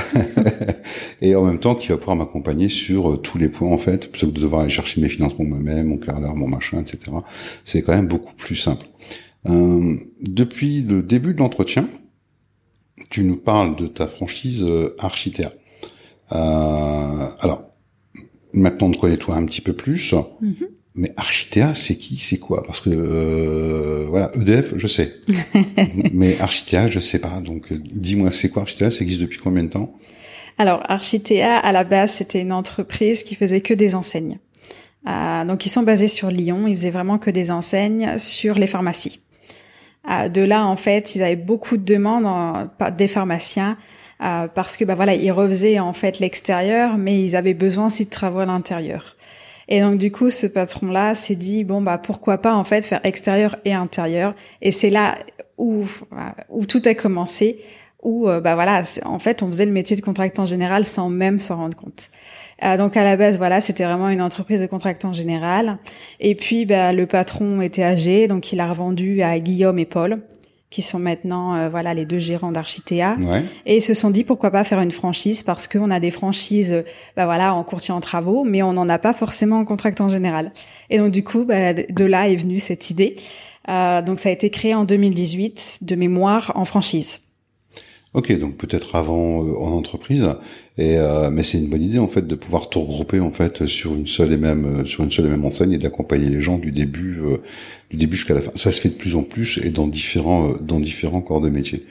[1.20, 4.10] et en même temps, qui va pouvoir m'accompagner sur euh, tous les points en fait,
[4.10, 7.16] plutôt que de devoir aller chercher mes financements moi-même, mon carrière, mon machin, etc.
[7.64, 8.86] C'est quand même beaucoup plus simple.
[9.48, 11.88] Euh, depuis le début de l'entretien,
[13.10, 14.64] tu nous parles de ta franchise
[14.98, 15.52] Architea.
[16.32, 17.70] Euh, alors,
[18.52, 20.12] maintenant, on te connaît toi un petit peu plus.
[20.12, 20.68] Mm-hmm.
[20.96, 22.62] Mais Architea, c'est qui, c'est quoi?
[22.62, 25.14] Parce que euh, voilà, EDF, je sais,
[26.12, 27.40] mais Architea, je sais pas.
[27.40, 29.92] Donc, euh, dis-moi, c'est quoi Architea Ça existe depuis combien de temps?
[30.56, 34.38] Alors, Architea, à la base, c'était une entreprise qui faisait que des enseignes.
[35.06, 36.66] Euh, donc, ils sont basés sur Lyon.
[36.68, 39.20] Ils faisaient vraiment que des enseignes sur les pharmacies.
[40.10, 43.76] Euh, de là, en fait, ils avaient beaucoup de demandes en, des pharmaciens
[44.22, 48.04] euh, parce que, bah voilà, ils refaisaient en fait l'extérieur, mais ils avaient besoin aussi
[48.04, 49.16] de travaux à l'intérieur.
[49.68, 53.00] Et donc du coup, ce patron-là s'est dit bon bah pourquoi pas en fait faire
[53.04, 54.34] extérieur et intérieur.
[54.62, 55.16] Et c'est là
[55.58, 55.84] où
[56.48, 57.58] où tout a commencé,
[58.02, 61.38] où euh, bah voilà, en fait on faisait le métier de contractant général sans même
[61.38, 62.10] s'en rendre compte.
[62.62, 65.78] Euh, donc à la base voilà, c'était vraiment une entreprise de contractant général.
[66.20, 70.22] Et puis bah, le patron était âgé, donc il a revendu à Guillaume et Paul
[70.74, 73.16] qui sont maintenant euh, voilà les deux gérants d'Architea.
[73.64, 76.72] Et ils se sont dit pourquoi pas faire une franchise parce qu'on a des franchises
[76.72, 76.82] euh,
[77.16, 80.50] bah voilà en courtier en travaux mais on n'en a pas forcément en contractant général.
[80.90, 83.14] Et donc du coup bah, de là est venue cette idée.
[83.68, 87.20] Euh, donc ça a été créé en 2018 de mémoire en franchise.
[88.12, 90.34] Ok, donc peut-être avant euh, en entreprise,
[90.76, 93.64] et euh, mais c'est une bonne idée en fait de pouvoir tout regrouper en fait
[93.66, 96.40] sur une seule et même euh, sur une seule et même enseigne et d'accompagner les
[96.40, 97.20] gens du début
[97.90, 98.50] du début jusqu'à la fin.
[98.56, 101.84] Ça se fait de plus en plus et dans différents dans différents corps de métier.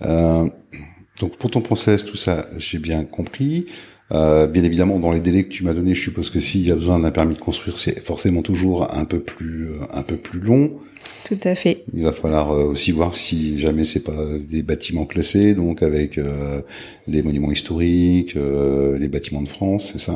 [0.00, 3.66] donc pour ton process, tout ça, j'ai bien compris.
[4.10, 6.76] bien évidemment, dans les délais que tu m'as donnés, je suppose que s'il y a
[6.76, 10.78] besoin d'un permis de construire, c'est forcément toujours un peu plus un peu plus long.
[11.24, 11.84] Tout à fait.
[11.94, 14.12] Il va falloir euh, aussi voir si jamais c'est pas
[14.46, 16.60] des bâtiments classés, donc avec euh,
[17.06, 20.14] les monuments historiques, euh, les bâtiments de France, c'est ça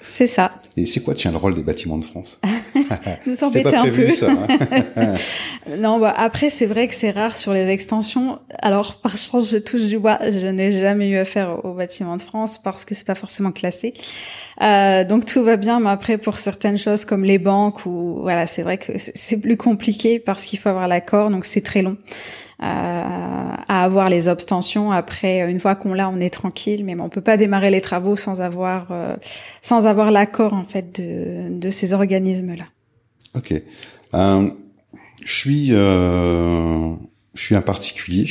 [0.00, 0.50] C'est ça.
[0.76, 2.40] Et c'est quoi, tiens, le rôle des bâtiments de France?
[3.26, 4.10] Nous embêter un peu.
[4.10, 5.14] Ça, hein
[5.78, 8.40] non, bah, après c'est vrai que c'est rare sur les extensions.
[8.62, 12.22] Alors par chance, je touche du bois, je n'ai jamais eu affaire aux bâtiments de
[12.22, 13.94] France parce que c'est pas forcément classé.
[14.62, 18.46] Euh, donc tout va bien, mais après pour certaines choses comme les banques ou voilà,
[18.46, 21.96] c'est vrai que c'est plus compliqué parce qu'il faut avoir l'accord, donc c'est très long.
[22.62, 24.90] Euh, à avoir les abstentions.
[24.90, 28.16] Après, une fois qu'on l'a, on est tranquille, mais on peut pas démarrer les travaux
[28.16, 29.14] sans avoir euh,
[29.60, 32.64] sans avoir l'accord en fait de, de ces organismes-là.
[33.34, 33.52] Ok.
[34.14, 34.50] Euh,
[35.22, 36.96] je suis je
[37.34, 38.26] suis un particulier.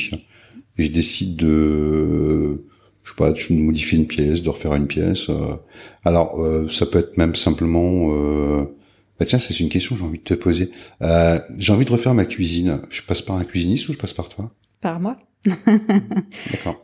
[0.79, 2.65] Je décide de
[3.05, 5.29] je sais pas, de modifier une pièce, de refaire une pièce.
[5.29, 5.55] Euh.
[6.03, 8.07] alors, euh, ça peut être même simplement.
[8.09, 8.65] Euh,
[9.19, 10.71] bah tiens, c'est une question que j'ai envie de te poser.
[11.01, 12.81] Euh, j'ai envie de refaire ma cuisine.
[12.89, 14.51] Je passe par un cuisiniste ou je passe par toi?
[14.81, 15.17] Par moi.
[15.45, 16.81] D'accord.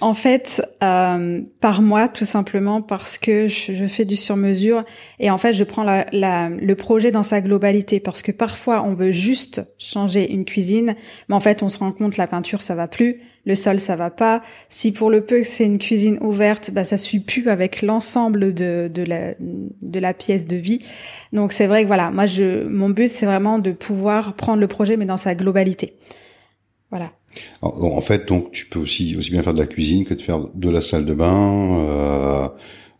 [0.00, 4.84] En fait, euh, par moi, tout simplement parce que je, fais du sur-mesure
[5.20, 8.82] et en fait, je prends la, la, le projet dans sa globalité parce que parfois,
[8.82, 10.96] on veut juste changer une cuisine,
[11.28, 13.96] mais en fait, on se rend compte la peinture, ça va plus, le sol, ça
[13.96, 14.42] va pas.
[14.68, 18.54] Si pour le peu que c'est une cuisine ouverte, bah ça suit plus avec l'ensemble
[18.54, 20.80] de, de la de la pièce de vie.
[21.32, 24.68] Donc c'est vrai que voilà, moi, je mon but, c'est vraiment de pouvoir prendre le
[24.68, 25.94] projet, mais dans sa globalité.
[26.90, 27.12] Voilà.
[27.62, 30.38] En fait, donc, tu peux aussi aussi bien faire de la cuisine que de faire
[30.54, 31.80] de la salle de bain.
[31.80, 32.48] Euh,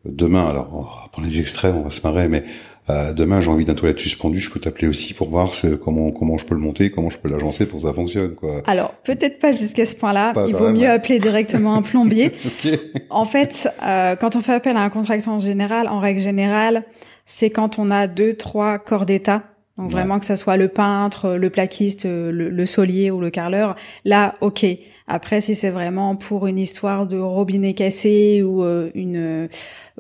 [0.05, 2.43] demain, alors, prendre les extrêmes, on va se marrer, mais
[2.89, 5.51] demain, j'ai envie d'un toilette suspendu, je peux t'appeler aussi pour voir
[5.83, 8.63] comment comment je peux le monter, comment je peux l'agencer pour que ça fonctionne, quoi.
[8.67, 10.33] Alors, peut-être pas jusqu'à ce point-là.
[10.47, 12.33] Il vaut mieux appeler directement un plombier.
[12.47, 12.81] okay.
[13.11, 16.85] En fait, euh, quand on fait appel à un contractant général, en règle générale,
[17.27, 19.43] c'est quand on a deux, trois corps d'état.
[19.77, 23.75] Donc vraiment que ça soit le peintre, le plaquiste, le, le solier ou le carreleur.
[24.05, 24.65] Là, ok.
[25.09, 29.49] Après, si c'est vraiment pour une histoire de robinet cassé ou euh, une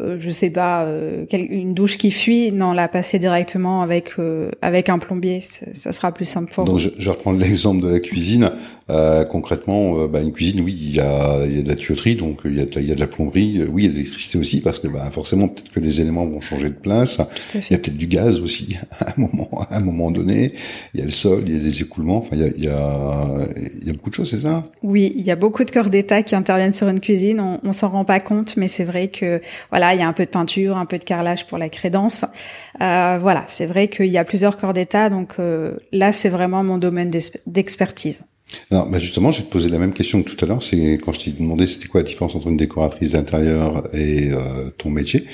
[0.01, 4.51] euh, je sais pas, euh, une douche qui fuit, non, la passer directement avec euh,
[4.61, 7.89] avec un plombier, ça sera plus simple pour Donc, Je, je vais reprendre l'exemple de
[7.89, 8.51] la cuisine.
[9.31, 12.41] concrètement, bah, une cuisine, oui, il y a, il y a de la tuyauterie, donc
[12.45, 13.97] il y a de, il y a de la plomberie, oui, il y a de
[13.97, 17.21] l'électricité aussi, parce que bah, forcément, peut-être que les éléments vont changer de place.
[17.55, 20.55] Il y a peut-être du gaz aussi à un moment, à un moment donné.
[20.93, 22.19] Il y a le sol, il y a les écoulements.
[22.19, 23.29] Enfin, il y a, il y a,
[23.81, 25.89] il y a beaucoup de choses, c'est ça Oui, il y a beaucoup de corps
[25.89, 27.39] d'état qui interviennent sur une cuisine.
[27.39, 29.41] On, on s'en rend pas compte, mais c'est vrai que
[29.71, 32.25] voilà il y a un peu de peinture, un peu de carrelage pour la crédence.
[32.81, 36.65] Euh, voilà, c'est vrai qu'il y a plusieurs corps d'état, donc euh, là, c'est vraiment
[36.65, 37.11] mon domaine
[37.47, 38.23] d'expertise.
[38.71, 40.63] Alors, bah justement, je vais te poser la même question que tout à l'heure.
[40.63, 44.71] C'est quand je t'ai demandé c'était quoi la différence entre une décoratrice d'intérieur et euh,
[44.77, 45.25] ton métier.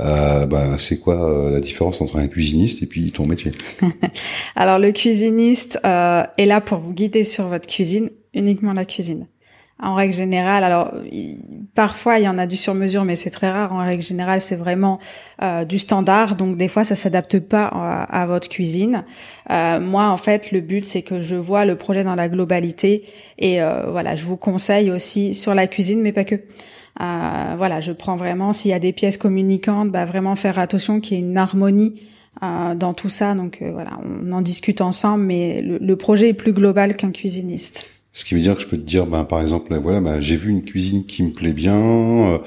[0.00, 3.50] Euh, bah, c'est quoi euh, la différence entre un cuisiniste et puis ton métier?
[4.56, 9.26] Alors, le cuisiniste est là pour vous guider sur votre cuisine, uniquement la cuisine.
[9.80, 10.92] En règle générale, alors
[11.76, 13.72] parfois il y en a du sur-mesure, mais c'est très rare.
[13.72, 14.98] En règle générale, c'est vraiment
[15.40, 16.34] euh, du standard.
[16.34, 19.04] Donc des fois, ça s'adapte pas à, votre cuisine.
[19.50, 23.04] Euh, moi, en fait, le but c'est que je vois le projet dans la globalité
[23.38, 26.40] et euh, voilà, je vous conseille aussi sur la cuisine, mais pas que.
[26.98, 31.18] voilà, je prends vraiment s'il y a des pièces communicantes, bah vraiment faire attention qu'il
[31.18, 32.02] y ait une harmonie
[32.42, 33.34] dans tout ça.
[33.34, 37.88] Donc voilà, on en discute ensemble, mais le projet est plus global qu'un cuisiniste.
[38.12, 40.36] Ce qui veut dire que je peux te dire, ben, par exemple, voilà, ben, j'ai
[40.36, 42.38] vu une cuisine qui me plaît bien, euh,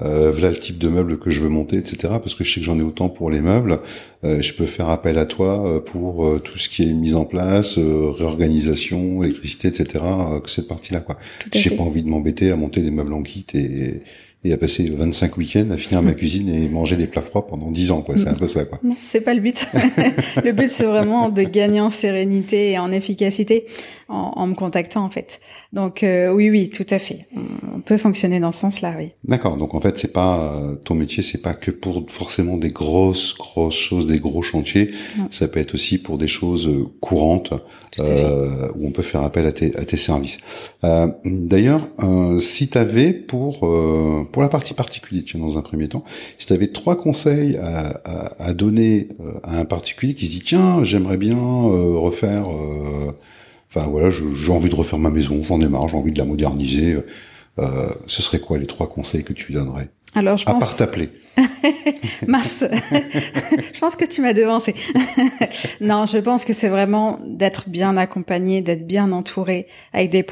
[0.00, 1.96] euh, voilà le type de meubles que je veux monter, etc.
[2.20, 3.80] Parce que je sais que j'en ai autant pour les meubles.
[4.24, 7.14] Euh, je peux faire appel à toi euh, pour euh, tout ce qui est mise
[7.14, 10.04] en place, réorganisation, électricité, etc.
[10.42, 11.18] que cette partie-là, quoi.
[11.52, 14.00] J'ai pas envie de m'embêter à monter des meubles en kit et
[14.42, 17.70] et à passer 25 week-ends à finir ma cuisine et manger des plats froids pendant
[17.70, 18.16] 10 ans, quoi.
[18.16, 18.78] C'est un peu ça, quoi.
[18.82, 19.66] Non, c'est pas le but.
[20.44, 23.66] le but, c'est vraiment de gagner en sérénité et en efficacité
[24.10, 25.40] en, en me contactant, en fait.
[25.72, 27.26] Donc, euh, oui, oui, tout à fait.
[27.74, 29.10] On peut fonctionner dans ce sens-là, oui.
[29.24, 29.56] D'accord.
[29.56, 33.34] Donc, en fait, c'est pas euh, ton métier, c'est pas que pour forcément des grosses,
[33.36, 34.90] grosses choses, des gros chantiers.
[35.30, 37.52] Ça peut être aussi pour des choses euh, courantes
[37.98, 40.38] euh, où on peut faire appel à tes, à tes services.
[40.84, 41.88] Euh, D'ailleurs,
[42.40, 43.60] si tu avais pour
[44.32, 46.04] pour la partie particulière, tiens, dans un premier temps,
[46.38, 50.30] si tu avais trois conseils à, à, à, donner euh, à un particulier qui se
[50.30, 53.12] dit tiens, j'aimerais bien euh, refaire, euh,
[53.72, 56.24] enfin voilà, j'ai envie de refaire ma maison, j'en ai marre, j'ai envie de la
[56.24, 56.98] moderniser.
[57.56, 60.60] Ce serait quoi les trois conseils que tu donnerais Alors, je à pense...
[60.60, 61.10] part t'appeler.
[62.26, 62.64] Masse.
[63.72, 64.74] je pense que tu m'as devancé.
[65.80, 70.24] non, je pense que c'est vraiment d'être bien accompagné, d'être bien entouré avec des,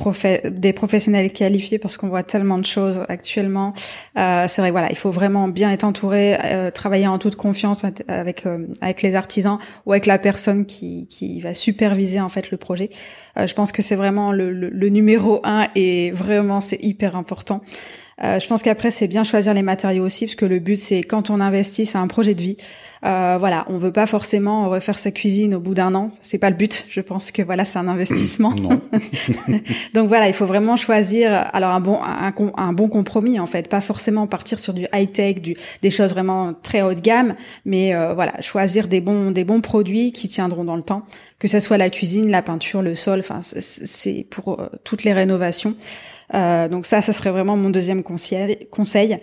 [0.51, 3.73] des professionnels qualifiés parce qu'on voit tellement de choses actuellement.
[4.19, 7.85] Euh, c'est vrai, voilà, il faut vraiment bien être entouré, euh, travailler en toute confiance
[8.09, 12.51] avec euh, avec les artisans ou avec la personne qui, qui va superviser en fait
[12.51, 12.91] le projet.
[13.39, 17.17] Euh, je pense que c'est vraiment le, le, le numéro un et vraiment c'est hyper
[17.19, 17.61] important.
[18.23, 21.03] Euh, je pense qu'après c'est bien choisir les matériaux aussi, parce que le but c'est
[21.03, 22.57] quand on investit, c'est un projet de vie.
[23.05, 26.11] Euh, voilà, on veut pas forcément refaire sa cuisine au bout d'un an.
[26.21, 26.87] C'est pas le but.
[26.89, 28.51] Je pense que voilà, c'est un investissement.
[29.95, 33.69] Donc voilà, il faut vraiment choisir alors un bon un, un, bon compromis en fait,
[33.69, 37.35] pas forcément partir sur du high tech, du des choses vraiment très haut de gamme,
[37.65, 41.03] mais euh, voilà, choisir des bons des bons produits qui tiendront dans le temps,
[41.39, 43.21] que ce soit la cuisine, la peinture, le sol.
[43.21, 45.75] Enfin, c'est pour euh, toutes les rénovations.
[46.35, 48.69] Euh, donc ça, ça serait vraiment mon deuxième conseil.
[48.71, 49.19] conseil.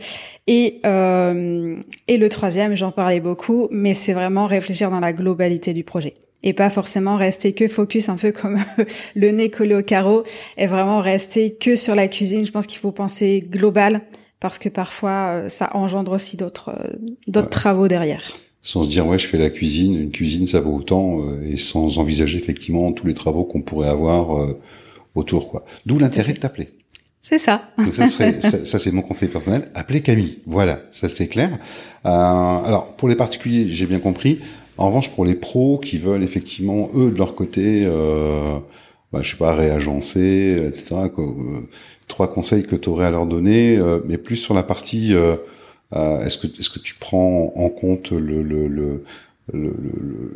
[0.47, 1.76] Et, euh,
[2.07, 6.16] et le troisième, j'en parlais beaucoup, mais c'est vraiment réfléchir dans la globalité du projet
[6.43, 8.59] et pas forcément rester que focus un peu comme
[9.16, 10.24] le nez collé au carreau
[10.57, 12.45] et vraiment rester que sur la cuisine.
[12.45, 14.01] Je pense qu'il faut penser global
[14.39, 16.72] parce que parfois euh, ça engendre aussi d'autres
[17.28, 18.24] d'autres travaux derrière.
[18.61, 21.97] Sans se dire ouais je fais la cuisine, une cuisine ça vaut autant et sans
[21.97, 24.55] envisager effectivement tous les travaux qu'on pourrait avoir
[25.16, 25.66] autour quoi.
[25.86, 26.70] D'où l'intérêt de t'appeler.
[27.28, 27.69] C'est ça.
[27.80, 29.69] Donc ça, serait, ça, c'est mon conseil personnel.
[29.73, 30.38] Appelez Camille.
[30.45, 31.57] Voilà, ça c'est clair.
[32.05, 34.39] Euh, alors pour les particuliers, j'ai bien compris.
[34.78, 38.59] En revanche, pour les pros qui veulent effectivement eux de leur côté, euh,
[39.11, 41.09] bah, je sais pas, réagencer, etc.
[41.15, 41.61] Quoi, euh,
[42.07, 45.15] trois conseils que tu aurais à leur donner, euh, mais plus sur la partie.
[45.15, 45.38] Euh,
[46.23, 49.03] est-ce que est-ce que tu prends en compte le le le,
[49.51, 49.73] le,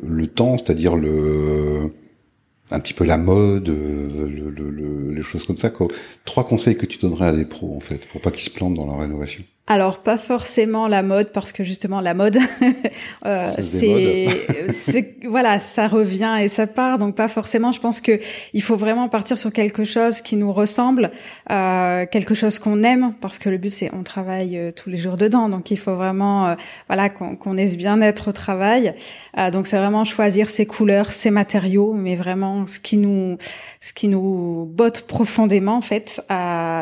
[0.07, 1.91] le temps, c'est-à-dire le
[2.72, 5.72] un petit peu la mode, euh, le, les choses comme ça.
[6.26, 8.76] Trois conseils que tu donnerais à des pros en fait, pour pas qu'ils se plantent
[8.76, 9.43] dans leur rénovation.
[9.70, 12.39] Alors pas forcément la mode parce que justement la mode
[13.26, 17.72] euh, c'est voilà ça revient et ça part donc pas forcément.
[17.72, 18.20] Je pense que
[18.53, 21.11] il faut vraiment partir sur quelque chose qui nous ressemble
[21.51, 24.97] euh, quelque chose qu'on aime parce que le but c'est on travaille euh, tous les
[24.97, 25.49] jours dedans.
[25.49, 26.55] Donc il faut vraiment euh,
[26.88, 28.93] voilà qu'on qu'on ait ce bien-être au travail.
[29.38, 33.38] Euh, donc c'est vraiment choisir ses couleurs ses matériaux mais vraiment ce qui nous
[33.82, 36.24] ce qui nous botte profondément en fait.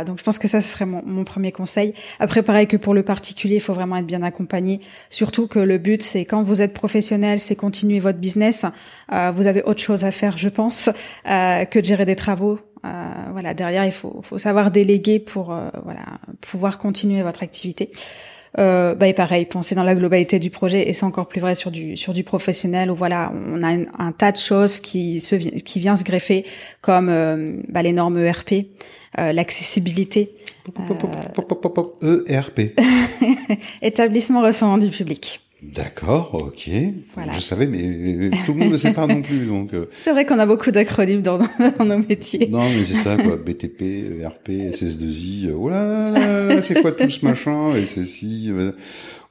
[0.06, 1.94] Donc je pense que ça ce serait mon, mon premier conseil.
[2.20, 4.80] Après pareil que pour le particulier, il faut vraiment être bien accompagné.
[5.10, 8.66] Surtout que le but, c'est quand vous êtes professionnel, c'est continuer votre business.
[9.12, 10.90] Euh, vous avez autre chose à faire, je pense,
[11.30, 12.60] euh, que de gérer des travaux.
[12.86, 12.90] Euh,
[13.32, 16.04] voilà, derrière, il faut, faut savoir déléguer pour euh, voilà
[16.42, 17.90] pouvoir continuer votre activité.
[18.60, 21.54] Euh, bah et pareil, penser dans la globalité du projet et c'est encore plus vrai
[21.54, 23.68] sur du sur du professionnel où voilà on a
[24.00, 26.44] un, tas de choses qui se qui vient se greffer
[26.82, 28.66] comme euh, bah, les normes ERP,
[29.18, 30.32] l'accessibilité.
[32.28, 32.60] ERP.
[33.82, 35.42] Établissement recevant du public.
[35.62, 36.70] D'accord, ok.
[37.34, 39.48] Je savais, mais tout le monde ne sait pas non plus.
[39.48, 39.74] Donc.
[39.74, 39.86] Euh.
[39.92, 42.48] C'est vrai qu'on a beaucoup d'acronymes dans, dans, nos métiers.
[42.48, 43.38] Non, mais c'est ça, quoi.
[43.38, 45.52] BTP, ERP, SS2I.
[45.58, 48.52] Oh là là, c'est quoi tout ce machin Et ceci.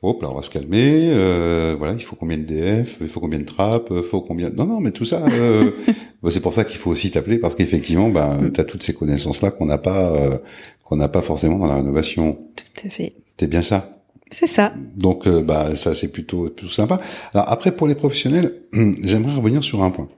[0.02, 1.10] Hop, là, on va se calmer.
[1.14, 4.50] Euh, voilà, il faut combien de DF Il faut combien de trappes Il faut combien
[4.50, 5.24] Non, non, mais tout ça.
[5.26, 5.92] Euh, bah,
[6.30, 8.52] c'est pour ça qu'il faut aussi t'appeler parce qu'effectivement, bah, mm.
[8.52, 10.36] tu as toutes ces connaissances-là qu'on n'a pas, euh,
[10.84, 12.38] qu'on n'a pas forcément dans la rénovation.
[12.56, 13.14] Tout à fait.
[13.38, 14.00] C'est bien ça.
[14.32, 14.72] C'est ça.
[14.96, 17.00] Donc, euh, bah, ça c'est plutôt, plutôt sympa.
[17.32, 18.54] Alors après, pour les professionnels,
[19.02, 20.08] j'aimerais revenir sur un point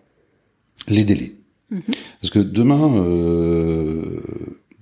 [0.89, 1.33] les délais.
[1.71, 1.83] Mhm.
[2.21, 4.21] Parce que demain, euh,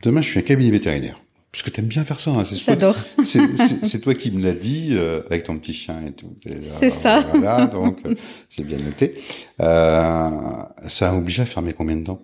[0.03, 1.21] demain, je suis un cabinet vétérinaire.
[1.57, 2.33] Puisque tu aimes bien faire ça.
[2.33, 2.99] Hein, J'adore.
[3.23, 6.29] C'est toi qui me l'as dit euh, avec ton petit chien et tout.
[6.61, 7.21] C'est ça.
[7.33, 7.97] Voilà, donc
[8.51, 9.15] c'est bien noté.
[9.61, 10.31] Euh,
[10.87, 12.21] ça oblige à fermer combien de temps?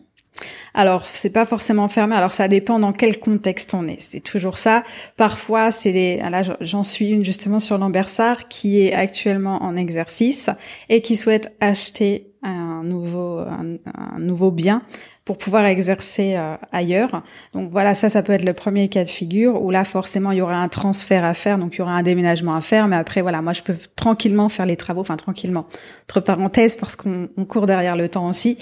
[0.74, 2.14] Alors, c'est pas forcément fermé.
[2.14, 4.02] Alors, ça dépend dans quel contexte on est.
[4.02, 4.84] C'est toujours ça.
[5.16, 6.20] Parfois, c'est des.
[6.22, 10.50] Ah, là, j'en suis une justement sur l'Ambersard qui est actuellement en exercice
[10.90, 14.82] et qui souhaite acheter un nouveau un nouveau bien
[15.24, 17.22] pour pouvoir exercer euh, ailleurs.
[17.52, 20.38] Donc voilà, ça, ça peut être le premier cas de figure où là, forcément, il
[20.38, 22.88] y aura un transfert à faire, donc il y aura un déménagement à faire.
[22.88, 25.66] Mais après, voilà, moi, je peux tranquillement faire les travaux, enfin tranquillement,
[26.04, 28.58] entre parenthèses, parce qu'on court derrière le temps aussi,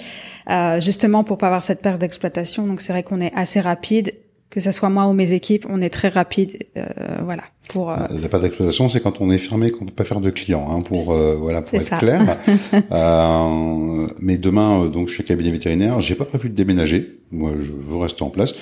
[0.49, 2.67] euh, justement pour pas avoir cette perte d'exploitation.
[2.67, 4.13] Donc c'est vrai qu'on est assez rapide
[4.51, 6.85] que ce soit moi ou mes équipes, on est très rapide, euh,
[7.23, 7.43] voilà.
[7.69, 7.95] Pour euh...
[8.09, 10.81] la perte d'exploitation, c'est quand on est fermé, qu'on peut pas faire de clients, hein,
[10.81, 12.37] pour euh, voilà, pour être clair.
[12.91, 17.19] euh, mais demain, donc, je suis cabinet vétérinaire, j'ai pas prévu de déménager.
[17.31, 18.53] Moi, je veux rester en place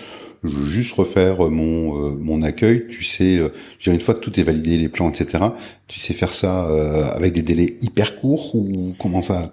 [0.44, 2.88] je veux juste refaire euh, mon euh, mon accueil.
[2.88, 3.50] Tu sais, euh,
[3.86, 5.44] une fois que tout est validé, les plans, etc.
[5.88, 6.68] Tu sais faire ça
[7.16, 9.52] avec des délais hyper courts ou comment ça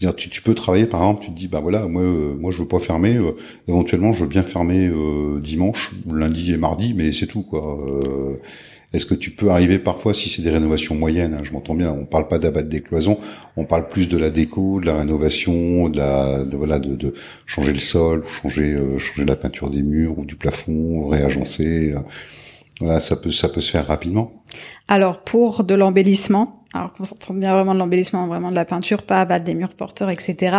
[0.00, 1.24] dire, tu, tu, peux travailler par exemple.
[1.24, 2.02] Tu te dis bah voilà, moi
[2.38, 3.18] moi je veux pas fermer.
[3.66, 4.90] éventuellement, je veux bien fermer
[5.40, 7.86] dimanche, lundi et mardi, mais c'est tout quoi.
[8.92, 11.90] Est-ce que tu peux arriver parfois, si c'est des rénovations moyennes, hein, je m'entends bien,
[11.90, 13.18] on parle pas d'abattre des cloisons,
[13.56, 17.14] on parle plus de la déco, de la rénovation, de la, voilà, de, de
[17.46, 21.92] changer le sol, changer, euh, changer la peinture des murs ou du plafond, réagencer.
[21.92, 22.00] Euh,
[22.82, 24.44] voilà, ça peut, ça peut se faire rapidement.
[24.88, 29.02] Alors pour de l'embellissement, alors qu'on s'entend bien vraiment de l'embellissement, vraiment de la peinture,
[29.02, 30.56] pas abattre des murs porteurs, etc.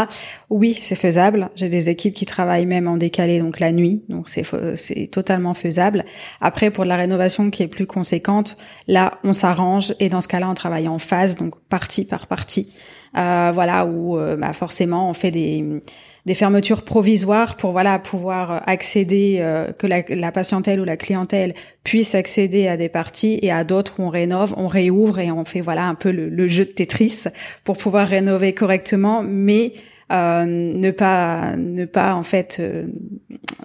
[0.49, 1.49] Oui, c'est faisable.
[1.55, 4.43] J'ai des équipes qui travaillent même en décalé, donc la nuit, donc c'est
[4.75, 6.05] c'est totalement faisable.
[6.41, 8.57] Après, pour de la rénovation qui est plus conséquente,
[8.87, 12.73] là, on s'arrange et dans ce cas-là, on travaille en phase, donc partie par partie.
[13.17, 15.81] Euh, voilà, où euh, bah, forcément, on fait des
[16.25, 21.53] des fermetures provisoires pour voilà pouvoir accéder euh, que la, la, patientèle ou la clientèle
[21.83, 25.43] puisse accéder à des parties et à d'autres où on rénove, on réouvre et on
[25.43, 27.23] fait voilà un peu le, jeu de Tetris
[27.63, 29.73] pour pouvoir rénover correctement, mais
[30.11, 32.85] euh, ne pas ne pas en fait euh,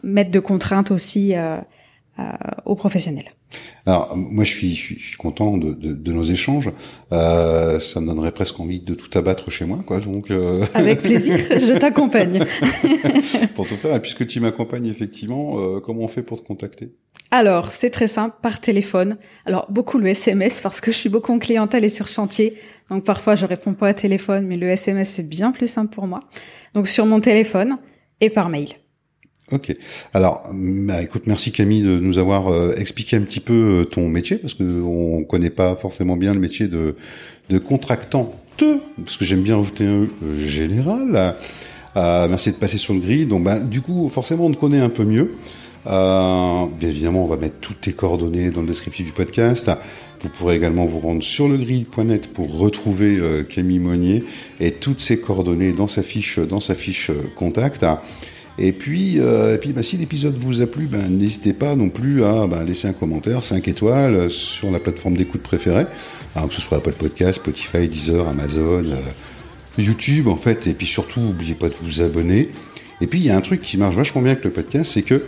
[0.02, 1.34] mettre de contraintes aussi
[2.64, 3.30] aux professionnels.
[3.86, 6.70] Alors moi je suis, je suis, content de, de, de, nos échanges.
[7.12, 10.00] Euh, ça me donnerait presque envie de tout abattre chez moi, quoi.
[10.00, 10.64] Donc euh...
[10.74, 12.44] avec plaisir, je t'accompagne.
[13.54, 16.92] pour tout faire, et puisque tu m'accompagnes effectivement, euh, comment on fait pour te contacter?
[17.30, 19.16] Alors c'est très simple, par téléphone.
[19.46, 22.54] Alors beaucoup le SMS parce que je suis beaucoup en clientèle et sur chantier,
[22.90, 26.06] donc parfois je réponds pas à téléphone, mais le SMS c'est bien plus simple pour
[26.06, 26.20] moi.
[26.74, 27.78] Donc sur mon téléphone
[28.20, 28.68] et par mail.
[29.50, 29.74] Ok.
[30.12, 34.08] Alors, bah, écoute, merci Camille de nous avoir euh, expliqué un petit peu euh, ton
[34.08, 36.96] métier parce que on connaît pas forcément bien le métier de
[37.48, 41.34] de contractant, parce que j'aime bien rajouter un euh, général.
[41.94, 43.24] merci de passer sur le gris.
[43.24, 45.32] Donc, bah, du coup, forcément, on te connaît un peu mieux.
[45.86, 49.70] bien évidemment, on va mettre toutes tes coordonnées dans le descriptif du podcast.
[50.20, 53.18] Vous pourrez également vous rendre sur legrill.net pour retrouver
[53.48, 54.24] Camille Monnier
[54.60, 57.86] et toutes ses coordonnées dans sa fiche dans sa fiche contact.
[58.58, 61.90] Et puis, euh, et puis bah, si l'épisode vous a plu, ben, n'hésitez pas non
[61.90, 65.86] plus à ben, laisser un commentaire, 5 étoiles sur la plateforme d'écoute préférée,
[66.34, 70.86] alors que ce soit Apple Podcast, Spotify, Deezer, Amazon, euh, YouTube en fait, et puis
[70.86, 72.50] surtout, n'oubliez pas de vous abonner.
[73.00, 75.02] Et puis il y a un truc qui marche vachement bien avec le podcast, c'est
[75.02, 75.22] que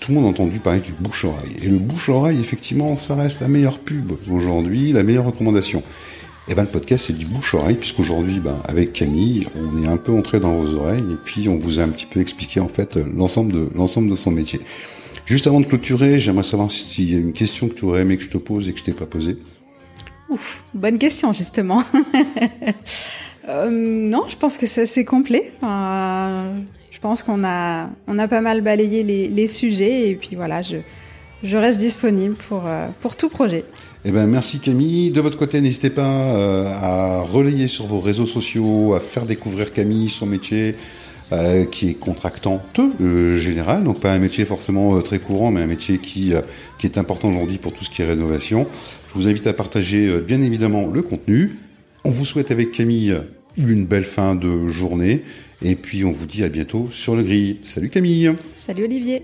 [0.00, 1.56] tout le monde a entendu parler du bouche-oreille.
[1.62, 5.84] Et le bouche-oreille, effectivement, ça reste la meilleure pub aujourd'hui, la meilleure recommandation.
[6.46, 10.12] Eh ben le podcast c'est du bouche-oreille, puisqu'aujourd'hui, ben, avec Camille, on est un peu
[10.12, 12.96] entré dans vos oreilles et puis on vous a un petit peu expliqué en fait
[12.96, 14.60] l'ensemble de l'ensemble de son métier.
[15.24, 18.18] Juste avant de clôturer, j'aimerais savoir s'il y a une question que tu aurais aimé
[18.18, 19.38] que je te pose et que je t'ai pas posée.
[20.28, 21.82] Ouf, bonne question justement.
[23.48, 25.50] euh, non, je pense que c'est assez complet.
[25.62, 30.60] Je pense qu'on a, on a pas mal balayé les, les sujets et puis voilà,
[30.60, 30.76] je,
[31.42, 33.64] je reste disponible pour, euh, pour tout projet.
[34.06, 35.10] Eh ben, merci Camille.
[35.10, 39.72] De votre côté, n'hésitez pas euh, à relayer sur vos réseaux sociaux, à faire découvrir
[39.72, 40.74] Camille, son métier,
[41.32, 42.62] euh, qui est contractant
[43.00, 46.34] euh, général, donc pas un métier forcément très courant, mais un métier qui,
[46.78, 48.66] qui est important aujourd'hui pour tout ce qui est rénovation.
[49.08, 51.56] Je vous invite à partager bien évidemment le contenu.
[52.04, 53.16] On vous souhaite avec Camille
[53.56, 55.22] une belle fin de journée.
[55.62, 57.56] Et puis on vous dit à bientôt sur le grill.
[57.62, 58.32] Salut Camille.
[58.58, 59.22] Salut Olivier.